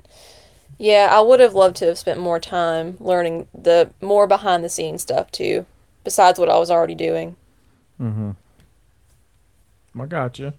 [0.78, 4.70] yeah, I would have loved to have spent more time learning the more behind the
[4.70, 5.66] scenes stuff too,
[6.04, 7.36] besides what I was already doing.
[8.02, 8.32] Mm-hmm.
[10.00, 10.54] I got you.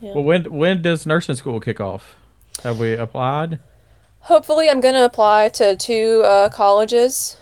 [0.00, 0.14] Yeah.
[0.14, 2.16] Well, when when does nursing school kick off?
[2.62, 3.58] Have we applied?
[4.20, 7.36] Hopefully, I'm gonna apply to two uh, colleges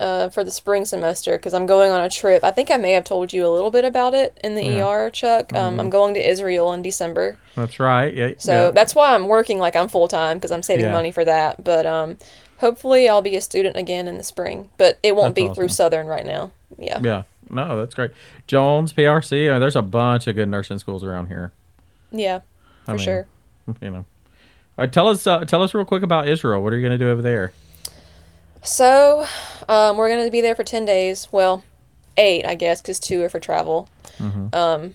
[0.00, 2.42] uh, for the spring semester because I'm going on a trip.
[2.42, 4.88] I think I may have told you a little bit about it in the Yeah.
[4.88, 5.52] ER, Chuck.
[5.52, 7.36] Um, I'm going to Israel in December.
[7.54, 8.12] That's right.
[8.14, 8.30] Yeah.
[8.38, 8.70] So yeah.
[8.70, 11.62] that's why I'm working like I'm full time because I'm saving money for that.
[11.62, 12.16] But um,
[12.58, 14.70] hopefully I'll be a student again in the spring.
[14.78, 15.68] But it won't That's be through.
[15.68, 16.50] Southern right now.
[16.78, 17.00] Yeah.
[17.02, 17.22] Yeah.
[17.50, 18.12] No, that's great.
[18.46, 19.50] Jones, PRC.
[19.54, 21.52] uh, there's a bunch of good nursing schools around here.
[22.12, 22.40] Yeah.
[22.84, 23.26] For I mean, sure.
[23.80, 23.96] You know.
[23.98, 24.04] All
[24.84, 25.26] right, tell us.
[25.26, 26.62] Uh, tell us real quick about Israel.
[26.62, 27.52] What are you going to do over there?
[28.62, 29.26] So,
[29.68, 31.28] um, we're gonna be there for ten days.
[31.32, 31.64] Well,
[32.16, 33.88] eight, I guess, because two are for travel.
[34.18, 34.54] Mm-hmm.
[34.54, 34.94] Um,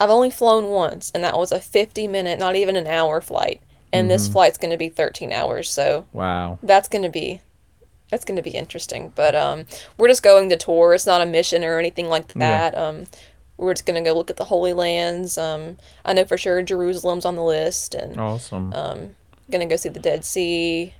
[0.00, 3.60] I've only flown once, and that was a fifty-minute, not even an hour flight.
[3.92, 4.08] And Mm-hmm.
[4.08, 6.58] this flight's gonna be thirteen hours, so Wow.
[6.62, 7.40] that's gonna be
[8.10, 9.12] that's gonna be interesting.
[9.14, 9.64] But um,
[9.96, 10.94] we're just going to tour.
[10.94, 12.70] It's not a mission or anything like Yeah.
[12.70, 12.78] that.
[12.78, 13.04] Um,
[13.56, 15.36] we're just gonna go look at the Holy Lands.
[15.36, 18.72] Um, I know for sure Jerusalem's on the list, and Awesome.
[18.72, 19.16] um,
[19.50, 20.94] gonna go see the Dead Sea,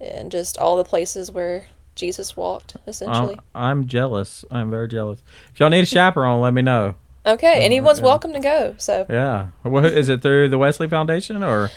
[0.00, 3.38] and just all the places where Jesus walked, essentially.
[3.54, 4.44] I'm, I'm jealous.
[4.50, 5.20] I'm very jealous.
[5.52, 6.94] If y'all need a chaperone, let me know.
[7.26, 8.04] okay, anyone's yeah.
[8.06, 8.74] welcome to go.
[8.78, 9.48] So Yeah.
[9.62, 11.70] What, is it through the Wesley Foundation or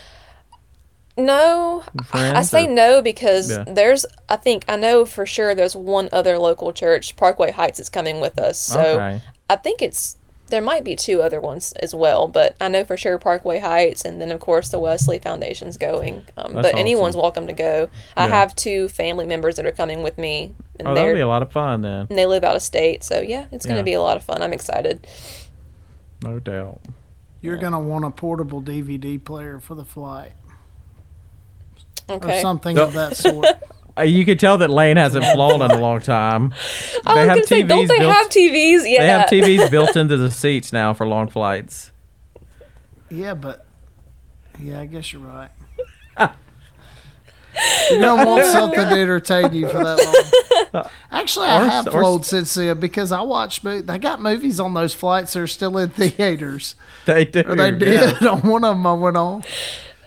[1.17, 2.49] no, I friends?
[2.49, 3.63] say or- no because Yeah.
[3.67, 4.06] there's.
[4.30, 8.19] I think I know for sure there's one other local church, Parkway Heights, is coming
[8.21, 8.60] with us.
[8.60, 9.21] So Okay.
[9.49, 10.17] I think it's
[10.49, 14.06] there might be two other ones as well, but I know for sure Parkway Heights,
[14.06, 16.23] and then of course the Wesley Foundation's going.
[16.38, 17.21] Um, That's but anyone's awesome.
[17.21, 17.89] welcome to go.
[18.15, 21.19] I have two family members that are coming with me, and Oh, that'll they're be
[21.19, 22.08] a lot of fun then.
[22.10, 23.03] and they live out of state.
[23.03, 24.41] So yeah, it's gonna be a lot of fun.
[24.41, 25.06] I'm excited.
[26.23, 26.80] No doubt.
[27.41, 30.32] You're gonna want a portable DVD player for the flight
[32.09, 32.37] Okay.
[32.39, 32.83] or something No.
[32.83, 33.45] of that sort.
[33.99, 36.53] Uh, you can tell that Lane hasn't flown in a long time.
[37.03, 38.13] I was gonna say, don't they built.
[38.13, 38.83] have TVs?
[38.85, 39.01] Yeah.
[39.01, 41.89] They have TVs built into the seats now for long flights.
[43.09, 43.65] yeah, but
[44.59, 45.49] yeah, I guess you're right.
[47.89, 50.89] You're gonna want something to entertain you for that long.
[51.11, 53.63] Actually, I Or- have or- flown since then because I watched.
[53.63, 56.75] mo- They got movies on those flights that are still in theaters.
[57.05, 57.41] They do.
[57.47, 57.77] Or they yeah.
[58.19, 58.85] did on one of them.
[58.85, 59.43] I went on.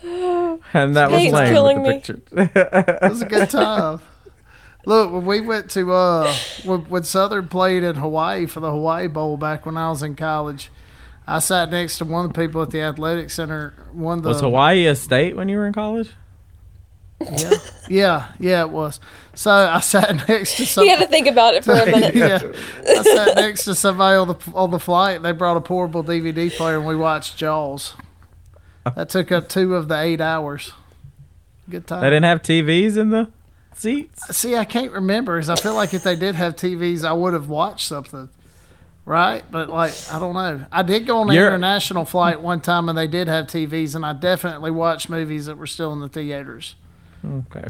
[0.02, 2.46] And that was Kate's Lane killing with the me.
[2.48, 3.02] picture.
[3.02, 4.00] It was a good time.
[4.86, 6.34] Look, when we went to uh,
[6.64, 10.16] when, when Southern played in Hawaii for the Hawaii Bowl back when I was in
[10.16, 10.70] college,
[11.26, 13.74] I sat next to one of the people at the athletic center.
[13.92, 16.10] One of the was Hawaii a state when you were in college?
[17.20, 17.50] yeah,
[17.88, 18.98] yeah, yeah, it was.
[19.34, 20.84] So I sat next to some.
[20.84, 22.14] You had to think about it for a minute.
[22.14, 22.40] yeah,
[22.88, 25.22] I sat next to somebody on the on the flight.
[25.22, 27.92] They brought a portable DVD player, and we watched Jaws.
[28.96, 30.72] That took up two of the eight hours.
[31.68, 32.00] Good time.
[32.03, 33.29] They didn't have TVs in the
[33.74, 34.37] seats.
[34.37, 37.33] See, I can't remember because I feel like if they did have TVs, I would
[37.33, 38.29] have watched something.
[39.07, 39.42] Right?
[39.50, 40.66] But, like, I don't know.
[40.70, 43.94] I did go on an You're- international flight one time and they did have TVs,
[43.94, 46.74] and I definitely watched movies that were still in the theaters.
[47.24, 47.66] Okay.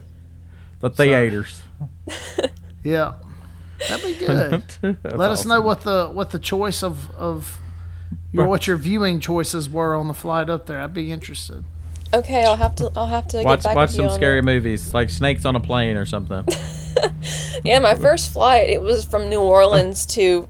[0.81, 1.63] The theaters.
[2.83, 3.13] Yeah.
[3.89, 4.63] That'd be good.
[5.05, 7.59] Let us know what the what the choice of, of
[8.33, 10.81] your, what your viewing choices were on the flight up there.
[10.81, 11.65] I'd be interested.
[12.13, 12.91] Okay, I'll have to.
[12.97, 14.45] I'll have to Watch get back watch with you some on scary that.
[14.45, 16.47] movies like Snakes on a Plane or something.
[17.65, 20.49] Yeah, my first flight it was from New Orleans to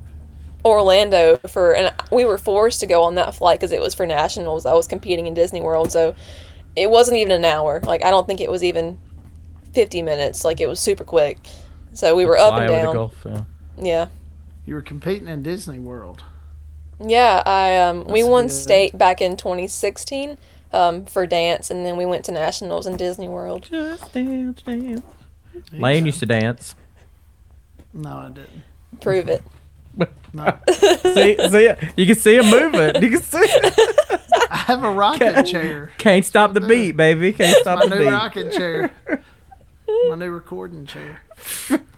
[0.64, 4.06] Orlando for, and we were forced to go on that flight because it was for
[4.06, 4.64] nationals.
[4.64, 6.14] I was competing in Disney World, so
[6.76, 7.80] it wasn't even an hour.
[7.82, 8.98] Like I don't think it was even
[9.72, 10.44] fifty minutes.
[10.44, 11.38] Like it was super quick.
[11.94, 12.94] So we were up Fly and over the down.
[12.94, 13.16] Gulf.
[13.26, 13.42] Yeah.
[13.76, 14.06] Yeah.
[14.66, 16.22] You were competing in Disney World.
[17.00, 18.52] Yeah, I um we won good.
[18.52, 20.36] state back in 2016
[20.72, 23.66] um for dance, and then we went to nationals in Disney World.
[23.70, 25.02] Just dance, dance.
[25.72, 26.74] Lane used to dance.
[27.92, 28.62] No, I didn't.
[29.00, 29.42] Prove it.
[30.32, 30.56] No.
[31.02, 33.02] see, see, you can see him moving.
[33.02, 33.38] You can see.
[34.48, 35.90] I have a rocking chair.
[35.98, 37.32] Can't stop the beat, baby.
[37.32, 37.90] Can't stop the beat.
[37.90, 38.12] My the new beat.
[38.12, 38.92] rocking chair.
[40.08, 41.22] My new recording chair.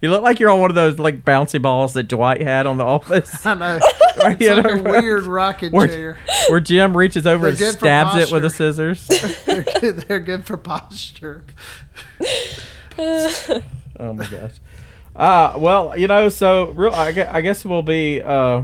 [0.00, 2.78] You look like you're on one of those like bouncy balls that Dwight had on
[2.78, 3.44] the office.
[3.46, 3.80] I know.
[4.20, 6.18] Right, It's like know, a weird rocking Where- chair.
[6.50, 9.06] where Jim reaches over They're and stabs it with the scissors.
[9.46, 11.44] They're good, they're good for posture.
[12.98, 14.52] Oh my gosh.
[15.14, 16.92] Uh, well, you know, so real.
[16.92, 18.20] I guess, I guess we'll be.
[18.20, 18.62] Uh,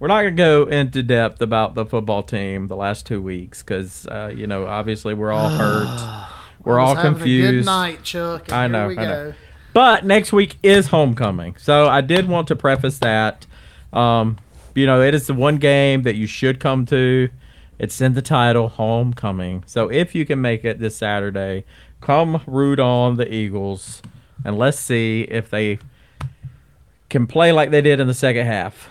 [0.00, 4.06] we're not gonna go into depth about the football team the last two weeks because
[4.08, 6.24] uh, you know obviously we're all hurt.
[6.64, 7.66] We're all A good confused.
[7.66, 8.52] night, Chuck.
[8.52, 9.30] I here know, we I know.
[9.30, 9.34] go.
[9.78, 13.46] But next week is homecoming, so I did want to preface that.
[13.92, 14.36] Um,
[14.74, 17.28] you know, it is the one game that you should come to.
[17.78, 19.62] It's in the title, homecoming.
[19.68, 21.62] So if you can make it this Saturday,
[22.00, 24.02] come root on the Eagles,
[24.44, 25.78] and let's see if they
[27.08, 28.88] can play like they did in the second half.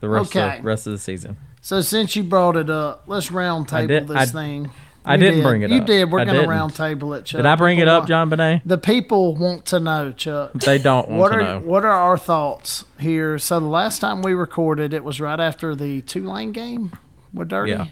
[0.00, 0.56] The rest Okay.
[0.56, 1.36] of the rest of the season.
[1.60, 4.70] So since you brought it up, let's round I table this I- thing.
[5.04, 5.42] I didn't did.
[5.44, 5.80] bring it You up.
[5.88, 6.10] You did.
[6.12, 7.38] We're going to round table it, Chuck.
[7.38, 8.62] Did I bring it up, want- JonBene't?
[8.66, 10.52] The people want to know, Chuck.
[10.52, 11.58] They don't want What to are know.
[11.60, 13.38] what are our thoughts here?
[13.38, 16.92] So the last time we recorded, it was right after the Tulane game
[17.32, 17.72] with Dirty.
[17.72, 17.86] Yeah.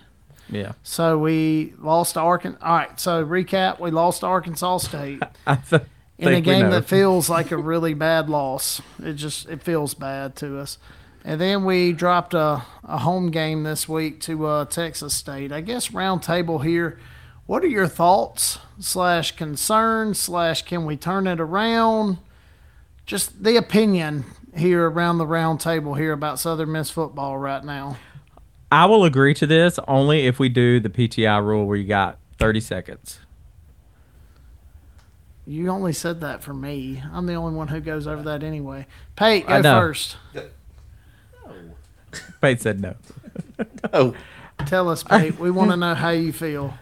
[0.51, 0.73] Yeah.
[0.83, 2.59] So we lost to Arkansas.
[2.65, 2.99] All right.
[3.01, 5.23] So recap: we lost to Arkansas State
[5.71, 5.83] th-
[6.19, 8.81] in a game that feels like a really bad loss.
[9.03, 10.79] It just it feels bad to us.
[11.29, 15.53] And then we dropped a, a home game this week to uh, Texas State.
[15.53, 16.99] I guess roundtable here.
[17.45, 22.17] What are your thoughts slash concerns slash can we turn it around?
[23.05, 24.25] Just the opinion
[24.57, 27.99] here around the roundtable here about Southern Miss football right now.
[28.73, 32.19] I will agree to this only if we do the PTI rule where you got
[32.39, 33.19] 30 seconds.
[35.45, 37.03] You only said that for me.
[37.13, 38.87] I'm the only one who goes over that anyway.
[39.15, 39.79] Pate, go I know.
[39.79, 40.17] first.
[42.41, 42.95] Pate said no.
[43.93, 44.15] Oh,
[44.67, 45.39] Tell us, Pate.
[45.39, 46.75] We want to know how you feel.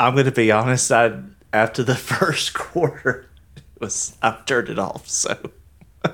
[0.00, 0.90] I'm going to be honest.
[0.90, 1.18] I
[1.52, 5.08] after the first quarter, it was I've turned it off.
[5.08, 5.36] So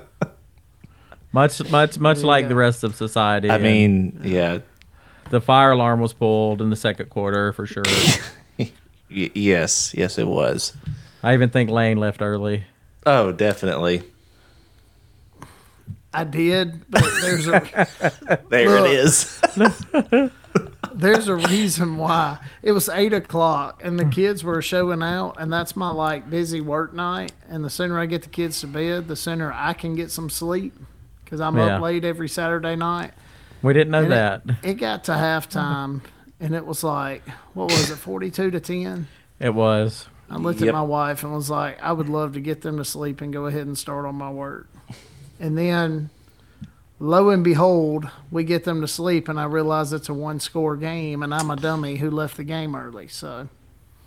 [1.33, 3.49] Much, much, much There you like the rest of society.
[3.49, 4.59] I and mean, yeah,
[5.29, 7.83] the fire alarm was pulled in the second quarter for sure.
[8.59, 8.69] y-
[9.09, 10.73] yes, yes, it was.
[11.23, 12.65] I even think Lane left early.
[13.05, 14.03] Oh, definitely.
[16.13, 17.87] I did, but there's a
[18.49, 18.89] There Look.
[18.89, 19.41] it is.
[20.93, 22.39] there's a reason why.
[22.61, 26.61] It was eight o'clock and the kids were showing out, and that's my like busy
[26.61, 27.31] work night.
[27.49, 30.29] And the sooner I get the kids to bed, the sooner I can get some
[30.29, 30.73] sleep
[31.23, 31.77] because I'm Yeah.
[31.77, 33.11] up late every Saturday night.
[33.61, 34.41] We didn't know And that.
[34.63, 36.01] It, it got to halftime,
[36.39, 37.21] and it was like,
[37.53, 39.07] what was it, 42 to 10?
[39.39, 40.07] It was.
[40.29, 40.69] I looked Yep.
[40.69, 43.31] at my wife and was like, I would love to get them to sleep and
[43.31, 44.67] go ahead and start on my work.
[45.41, 46.11] And then,
[46.99, 50.77] lo and behold, we get them to sleep, and I realize it's a one score
[50.77, 53.07] game, and I'm a dummy who left the game early.
[53.07, 53.49] So,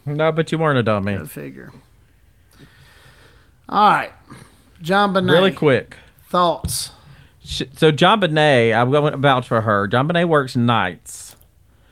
[0.07, 1.17] No, but you weren't a dummy.
[1.17, 1.73] go figure.
[3.69, 4.13] All right.
[4.83, 5.31] JonBene't.
[5.31, 5.97] Really quick.
[6.29, 6.91] Thoughts?
[7.43, 9.89] So JonBene't, I'm going to vouch for her.
[9.89, 11.24] JonBene't works nights,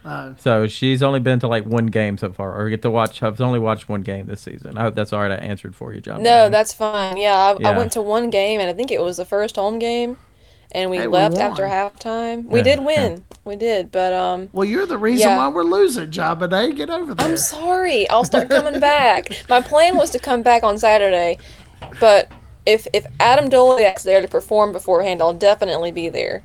[0.05, 3.23] Uh, so she's only been to like one game so far, or get to watch.
[3.23, 4.77] I've only watched one game this season.
[4.77, 5.31] I hope that's all right.
[5.31, 6.23] I answered for you, John.
[6.23, 6.51] No, Bonet.
[6.51, 7.17] that's fine.
[7.17, 9.79] Yeah, I, I went to one game, and I think it was the first home
[9.79, 10.17] game,
[10.73, 11.43] and we Hey, left won.
[11.43, 12.45] after halftime.
[12.47, 13.25] We Yeah, did win.
[13.45, 15.37] We did, but um, well, you're the reason Yeah.
[15.37, 16.77] why we're losing, JonBene't.
[16.77, 17.27] Get over there.
[17.27, 18.09] I'm sorry.
[18.11, 19.29] I'll start coming back.
[19.49, 21.39] My plan was to come back on Saturday,
[22.01, 22.31] but
[22.67, 26.45] if if Adam Doleac's there to perform beforehand, I'll definitely be there.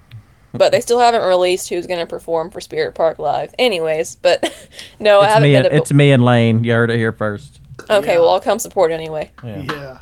[0.58, 3.54] But they still haven't released who's going to perform for Spirit Park Live.
[3.60, 4.42] Anyways, but
[5.00, 5.54] no, I it's haven't me.
[5.56, 5.78] been And, to.
[5.78, 6.64] it's me and Lane.
[6.64, 7.60] You heard it here first.
[7.90, 8.20] okay, Yeah.
[8.20, 9.32] well I'll come support anyway.
[9.44, 9.98] yeah.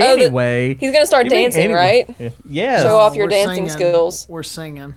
[0.00, 2.06] Oh, the- Anyway, He's going to start dancing, anyway.
[2.18, 2.32] right?
[2.48, 2.82] Yes.
[2.82, 3.70] Show off your We're dancing singing.
[3.70, 4.26] skills.
[4.28, 4.94] We're singing.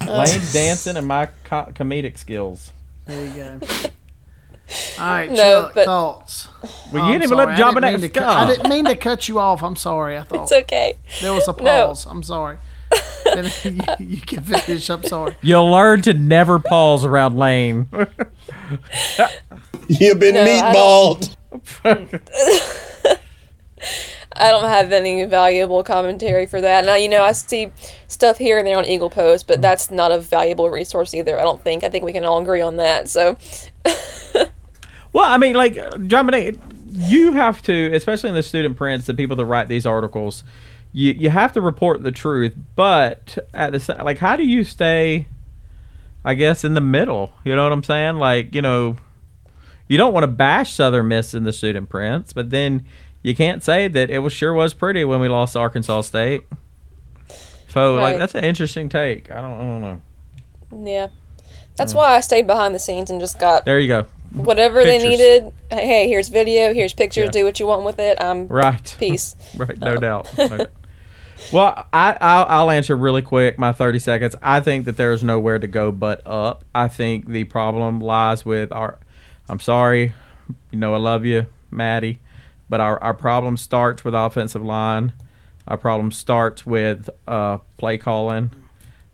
[0.00, 2.72] Uh, Lane's dancing and my co- comedic skills.
[3.06, 3.60] There you go.
[4.98, 6.48] All right, No, Chuck, but- thoughts.
[6.62, 7.46] Well, Oh, you I'm didn't even sorry.
[7.46, 9.62] let I John didn't mean to cut- I didn't mean to cut you off.
[9.62, 10.16] I'm sorry.
[10.18, 10.94] I thought It's okay.
[11.22, 11.86] there was a No.
[11.86, 12.06] pause.
[12.06, 12.56] I'm sorry.
[13.36, 13.82] And you,
[14.16, 14.88] you can finish.
[14.90, 15.36] I'm sorry.
[15.42, 17.88] You'll learn to never pause around Lane.
[19.88, 23.18] You've been No, I don't- meatballed.
[24.40, 26.84] I don't have any valuable commentary for that.
[26.84, 27.72] Now, you know, I see
[28.06, 31.38] stuff here and there on Eagle Post, but that's not a valuable resource either.
[31.38, 31.82] I don't think.
[31.82, 33.08] I think we can all agree on that.
[33.08, 33.36] So,
[35.12, 36.60] Well, I mean, like JonBene't,
[36.92, 40.44] you have to, especially in the student Printz, the people that write these articles,
[40.98, 42.54] you you have to report the truth.
[42.74, 45.28] But at the like, how do you stay?
[46.24, 47.32] I guess in the middle.
[47.44, 48.16] You know what I'm saying?
[48.16, 48.96] Like, you know,
[49.86, 52.84] you don't want to bash Southern Miss in the student Printz, but then
[53.22, 56.42] you can't say that it was sure was pretty when we lost to Arkansas State.
[57.68, 59.30] So, like, that's an interesting take.
[59.30, 60.90] I don't, I don't know.
[60.90, 61.08] yeah.
[61.76, 61.96] That's mm.
[61.96, 64.06] why I stayed behind the scenes and just got There you go.
[64.32, 65.52] whatever they needed.
[65.70, 67.30] Hey, here's video, here's pictures, Yeah.
[67.30, 68.20] do what you want with it.
[68.20, 68.96] I'm Right.
[68.98, 69.36] peace.
[69.56, 70.36] Right, no doubt.
[70.36, 70.70] No doubt.
[71.52, 74.36] Well, I, I'll, I'll answer really quick, my 30 seconds.
[74.42, 76.64] I think that there's nowhere to go but up.
[76.74, 78.98] I think the problem lies with our.
[79.48, 80.12] I'm sorry,
[80.70, 82.18] you know I love you, Maddie,
[82.68, 85.14] but our, our problem starts with offensive line.
[85.66, 88.50] Our problem starts with uh, play calling,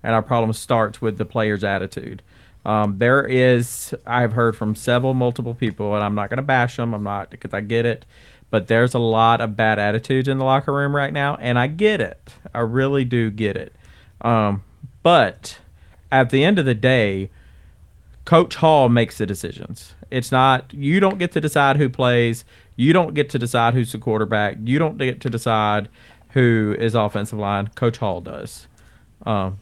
[0.03, 2.22] and our problem starts with the player's attitude.
[2.64, 6.77] Um, there is, I've heard from several, multiple people, and I'm not going to bash
[6.77, 6.95] them.
[6.95, 8.05] I'm not because I get it,
[8.55, 11.67] but there's a lot of bad attitudes in the locker room right now, and I
[11.67, 12.35] get it.
[12.55, 13.75] I really do get it.
[14.21, 14.63] Um,
[15.03, 15.59] but
[16.13, 17.31] at the end of the day,
[18.25, 19.97] Coach Hall makes the decisions.
[20.09, 22.45] It's not you don't get to decide who plays.
[22.77, 24.59] You don't get to decide who's the quarterback.
[24.63, 25.89] You don't get to decide
[26.31, 27.71] who is offensive line.
[27.75, 28.69] Coach Hall does.
[29.27, 29.59] Um,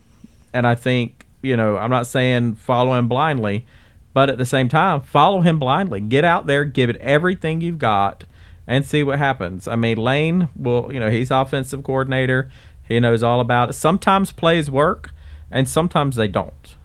[0.53, 3.65] and I think you know I'm not saying follow him blindly,
[4.13, 6.03] But at the same time, follow him blindly.
[6.03, 8.25] Get out there, give it everything you've got,
[8.67, 9.67] and see what happens.
[9.67, 12.51] I mean, Lane will, you know, he's offensive coordinator.
[12.87, 13.73] He knows all about it.
[13.75, 15.11] Sometimes plays work,
[15.51, 16.77] and sometimes they don't,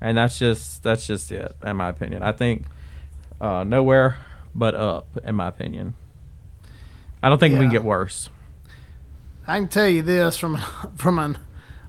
[0.00, 2.22] and that's just that's just it, in my opinion.
[2.22, 2.64] I think
[3.40, 4.18] uh, nowhere
[4.54, 5.94] but up, in my opinion.
[7.22, 8.28] I don't think we can get worse.
[9.46, 10.58] I can tell you this from
[10.96, 11.38] from an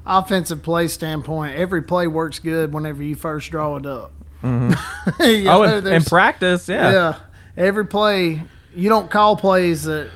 [0.05, 4.11] offensive play standpoint, every play works good whenever you first draw it up.
[5.19, 6.91] You oh, know, in, in practice, yeah.
[6.91, 7.19] yeah,
[7.57, 8.43] every play
[8.75, 10.09] you don't call plays that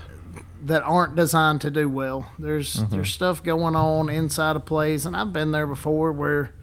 [0.66, 2.32] that aren't designed to do well.
[2.38, 2.93] There's Mm-hmm.
[2.95, 6.53] there's stuff going on inside of plays, and I've been there before where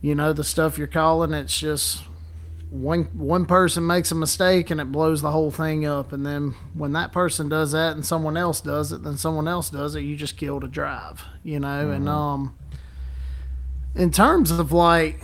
[0.00, 2.02] you know the stuff you're calling, it's just
[2.70, 6.54] one one person makes a mistake and it blows the whole thing up, and then
[6.72, 10.00] when that person does that and someone else does it, then someone else does it,
[10.02, 11.90] you just killed a drive, you know.
[11.90, 12.54] And um,
[13.94, 15.20] in terms of like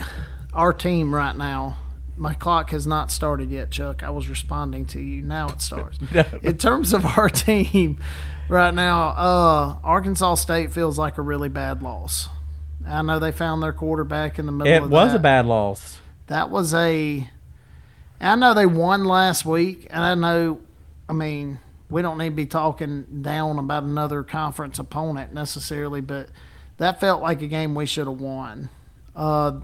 [0.52, 1.78] our team right now,
[2.16, 4.02] my clock has not started yet, Chuck.
[4.02, 5.22] I was responding to you.
[5.22, 5.98] Now it starts.
[6.42, 7.98] In terms of our team
[8.48, 12.28] right now, uh, Arkansas State feels like a really bad loss.
[12.86, 15.04] I know they found their quarterback in the middle It of was that.
[15.06, 15.98] Was a bad loss.
[16.28, 17.28] That was a.
[18.20, 20.60] I know they won last week, and I know,
[21.08, 21.58] I mean,
[21.90, 26.28] we don't need to be talking down about another conference opponent necessarily, but
[26.78, 28.70] that felt like a game we should have won.
[29.14, 29.60] Uh,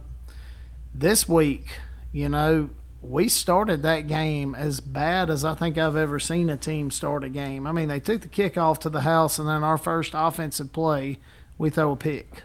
[0.94, 1.66] this week,
[2.12, 6.56] you know, we started that game as bad as I think I've ever seen a
[6.56, 7.66] team start a game.
[7.66, 11.18] I mean, they took the kickoff to the house, and then our first offensive play,
[11.58, 12.42] we throw a pick.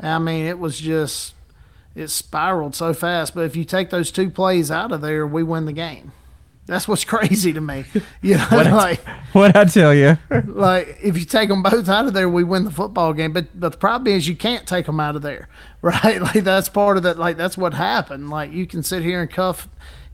[0.00, 1.34] I mean, it was just
[1.94, 3.34] it spiraled so fast.
[3.34, 6.12] But if you take those two plays out of there, we win the game.
[6.66, 7.84] That's what's crazy to me.
[8.22, 9.00] You know, like
[9.32, 10.18] What I tell you?
[10.46, 13.32] like if you take them both out of there, we win the football game.
[13.32, 15.48] But but the problem is you can't take them out of there,
[15.82, 16.20] right?
[16.20, 17.18] Like that's part of that.
[17.18, 18.30] Like that's what happened.
[18.30, 19.68] Like you can sit here and cuff,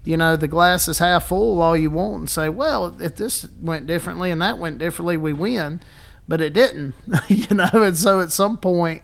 [0.05, 3.47] you know, the glass is half full all you want and say, well, if this
[3.61, 5.81] went differently and that went differently, we win.
[6.29, 6.95] But it didn't,
[7.29, 7.69] you know.
[7.73, 9.03] And so at some point,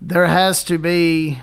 [0.00, 1.40] there has to be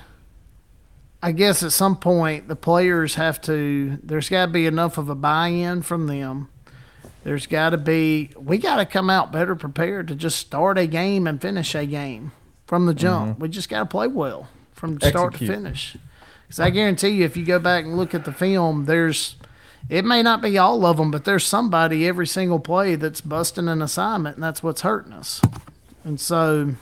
[1.23, 3.99] I guess at some point the players have to.
[4.03, 6.49] There's got to be enough of a buy-in from them.
[7.23, 8.31] There's got to be.
[8.35, 11.85] We got to come out better prepared to just start a game and finish a
[11.85, 12.31] game
[12.65, 13.33] from the jump.
[13.33, 13.41] Mm-hmm.
[13.41, 15.95] We just got to play well from start to finish.
[16.47, 19.35] Because I guarantee you, if you go back and look at the film, there's.
[19.89, 23.67] It may not be all of them, but there's somebody every single play that's busting
[23.67, 25.41] an assignment, and that's what's hurting us.
[26.03, 26.75] And so,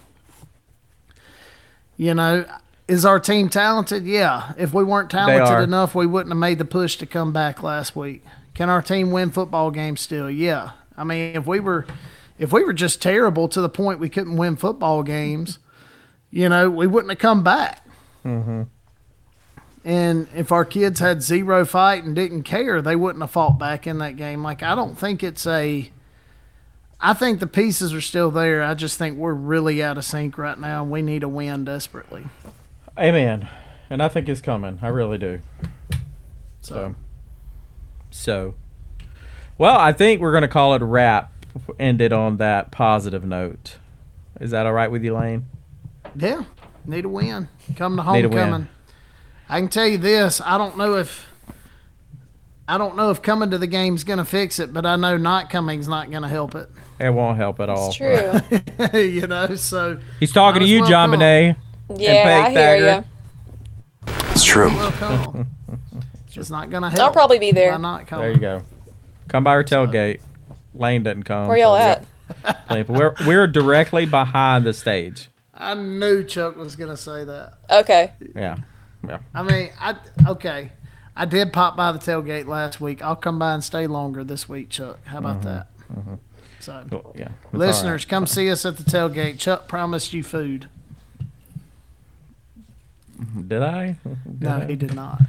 [1.95, 2.45] you know,
[2.89, 4.05] is our team talented?
[4.05, 4.53] Yeah.
[4.57, 7.95] If we weren't talented enough, we wouldn't have made the push to come back last
[7.95, 8.25] week.
[8.55, 10.29] Can our team win football games still?
[10.29, 10.71] Yeah.
[10.97, 11.85] I mean, if we were
[12.39, 15.59] if we were just terrible to the point we couldn't win football games,
[16.31, 17.85] you know, we wouldn't have come back.
[18.25, 18.63] Mm-hmm.
[19.85, 23.85] And if our kids had zero fight and didn't care, they wouldn't have fought back
[23.85, 24.41] in that game.
[24.41, 25.91] Like I don't think it's a
[26.99, 28.63] I think the pieces are still there.
[28.63, 32.25] I just think we're really out of sync right now we need a win desperately.
[32.99, 33.47] Amen.
[33.89, 34.79] And I think it's coming.
[34.81, 35.41] I really do.
[36.61, 36.95] So,
[38.11, 38.55] so,
[39.57, 41.31] well, I think we're going to call it a wrap.
[41.79, 43.77] End it on that positive note.
[44.39, 45.45] Is that all right with you, Lane?
[46.15, 46.43] Yeah,
[46.85, 47.47] need a win.
[47.75, 48.37] Come to Need a win.
[48.37, 48.67] homecoming.
[49.47, 51.27] I can tell you this: I don't know if
[52.67, 55.17] I don't know if coming to the game's going to fix it, but I know
[55.17, 56.69] not coming's not going to help it.
[56.99, 57.89] It won't help at all.
[57.89, 58.99] It's true.
[58.99, 61.19] you know, so He's talking to you, well John come.
[61.89, 62.03] Benet.
[62.03, 63.03] Yeah, I hear
[64.07, 64.13] you.
[64.31, 64.67] It's true.
[64.69, 65.47] well come.
[66.33, 67.01] It's not going to help.
[67.01, 67.77] I'll probably be by there.
[67.79, 68.23] not coming.
[68.23, 68.63] There you go.
[69.27, 70.21] Come by our tailgate.
[70.73, 71.47] Lane doesn't come.
[71.47, 72.05] Where y'all so- at?
[72.69, 75.29] Lane, but We're we're directly behind the stage.
[75.53, 77.53] I knew Chuck was going to say that.
[77.69, 78.13] Okay.
[78.35, 78.57] Yeah,
[79.05, 79.17] yeah.
[79.33, 79.95] I mean, I
[80.27, 80.71] okay.
[81.17, 83.01] I did pop by the tailgate last week.
[83.01, 84.99] I'll come by and stay longer this week, Chuck.
[85.05, 85.67] How about mm-hmm, that?
[85.91, 86.13] Mm-hmm.
[86.61, 87.29] So, Cool, Yeah.
[87.51, 88.09] Listeners, right.
[88.09, 89.37] come see us at the tailgate.
[89.37, 90.69] Chuck promised you food.
[93.47, 93.97] Did I?
[94.39, 95.19] No, he did not.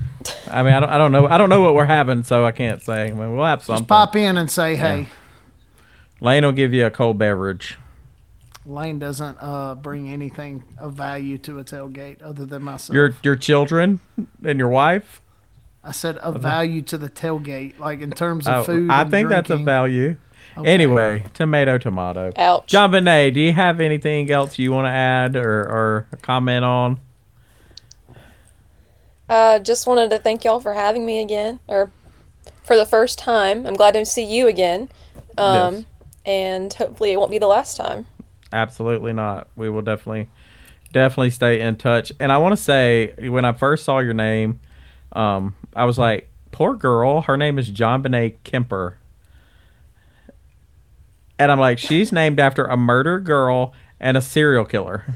[0.49, 1.27] I mean, I don't, I don't know.
[1.27, 3.09] I don't know what we're having, so I can't say.
[3.09, 3.83] I mean, we'll have something.
[3.83, 5.09] Just pop in and say, hey.
[6.21, 7.79] Lane will give you a cold beverage.
[8.67, 12.95] Lane doesn't uh, bring anything of value to a tailgate other than myself.
[12.95, 14.01] Your your children
[14.45, 15.21] and your wife.
[15.83, 18.91] I said of value to the tailgate, like in terms of Oh, food.
[18.91, 20.17] I and think that's a value.
[20.59, 20.71] Okay.
[20.71, 22.33] Anyway, tomato, tomato.
[22.37, 22.71] Ouch.
[22.71, 27.01] JonBene't, do you have anything else you want to add or, or comment on?
[29.31, 31.91] Uh, just wanted to thank y'all for having me again, or
[32.65, 33.65] for the first time.
[33.67, 34.89] I'm glad to see you again.
[35.39, 35.85] Um, Yes.
[36.27, 38.07] and hopefully it won't be the last time.
[38.53, 39.47] Absolutely not.
[39.55, 40.29] We will definitely,
[40.93, 42.13] definitely stay in touch.
[42.19, 44.61] And I want to say, when I first saw your name,
[45.13, 47.23] Um, I was like, poor girl.
[47.23, 48.97] Her name is JonBene't Kemper.
[51.39, 55.05] And I'm like, she's named after a murder girl and a serial killer.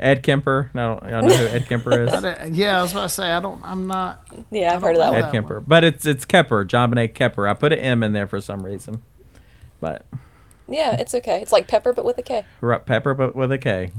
[0.00, 0.70] Ed Kemper.
[0.74, 2.12] No, I don't know who Ed Kemper is.
[2.12, 3.60] I yeah, I was about to say I don't.
[3.64, 4.24] I'm not.
[4.50, 5.24] Yeah, I've heard of that know one.
[5.24, 5.60] Ed Kemper.
[5.60, 7.48] But it's it's Kepper, JonBene't Kepper.
[7.50, 9.02] I put an M in there for some reason.
[9.80, 10.06] But
[10.68, 11.40] Yeah, it's okay.
[11.40, 12.44] It's like pepper, but with a K.
[12.60, 13.90] Ru- Pepper, but with a K.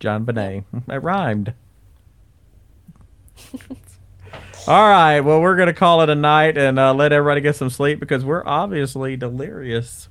[0.00, 0.64] JonBene't.
[0.88, 1.54] It rhymed.
[4.68, 5.20] All right.
[5.20, 8.00] Well, we're going to call it a night and uh, let everybody get some sleep
[8.00, 10.08] because we're obviously delirious.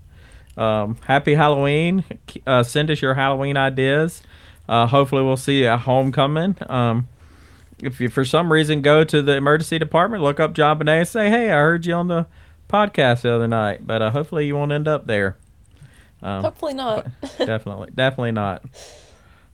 [0.57, 2.05] Um, happy Halloween.
[2.47, 4.21] Uh, send us your Halloween ideas.
[4.67, 6.55] Uh, hopefully, we'll see you at homecoming.
[6.67, 7.07] Um,
[7.79, 11.29] if you, for some reason, go to the emergency department, look up JonBene't and say,
[11.29, 12.25] hey, I heard you on the
[12.69, 13.85] podcast the other night.
[13.85, 15.37] But uh, hopefully, you won't end up there.
[16.23, 17.07] Um, Hopefully not.
[17.37, 18.63] definitely, definitely not.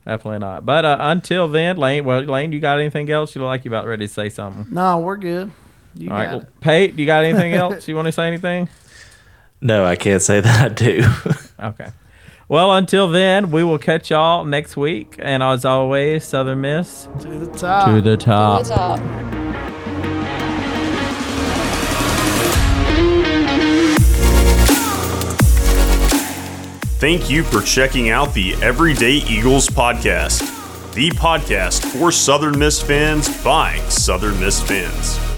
[0.06, 0.66] Definitely not.
[0.66, 2.06] But uh, until then, Lane.
[2.06, 3.36] Well, Lane, you got anything else?
[3.36, 4.74] You look like you about ready to say something?
[4.74, 5.52] No, we're good.
[5.96, 6.46] You All got right, well.
[6.62, 7.88] Pate, you got anything else?
[7.88, 8.70] You want to say anything?
[9.60, 11.04] No, I can't say that I do.
[11.60, 11.90] Okay.
[12.52, 15.16] Well, until then, we will catch y'all next week.
[15.20, 17.88] And as always, Southern Miss to the top.
[17.88, 18.64] to the top.
[18.64, 19.00] To the top.
[27.00, 30.42] Thank you for checking out the Everyday Eagles podcast,
[30.94, 35.31] the podcast for Southern Miss fans by Southern Miss fans.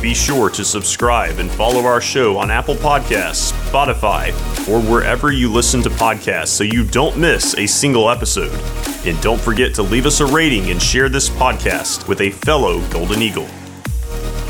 [0.00, 4.28] Be sure to subscribe and follow our show on Apple Podcasts, Spotify,
[4.68, 8.56] or wherever you listen to podcasts so you don't miss a single episode.
[9.04, 12.80] And don't forget to leave us a rating and share this podcast with a fellow
[12.90, 13.48] Golden Eagle.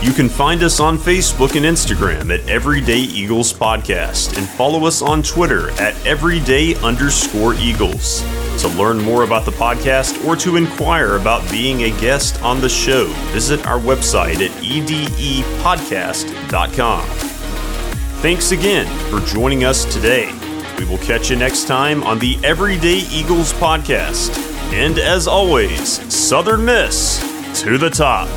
[0.03, 5.01] You can find us on Facebook and Instagram at Everyday Eagles Podcast and follow us
[5.01, 8.23] on Twitter at Everyday underscore Eagles.
[8.59, 12.69] To learn more about the podcast or to inquire about being a guest on the
[12.69, 17.05] show, visit our website at edepodcast.com.
[18.21, 20.33] Thanks again for joining us today.
[20.77, 24.37] We will catch you next time on the Everyday Eagles Podcast.
[24.73, 27.21] And as always, Southern Miss
[27.63, 28.29] to the top.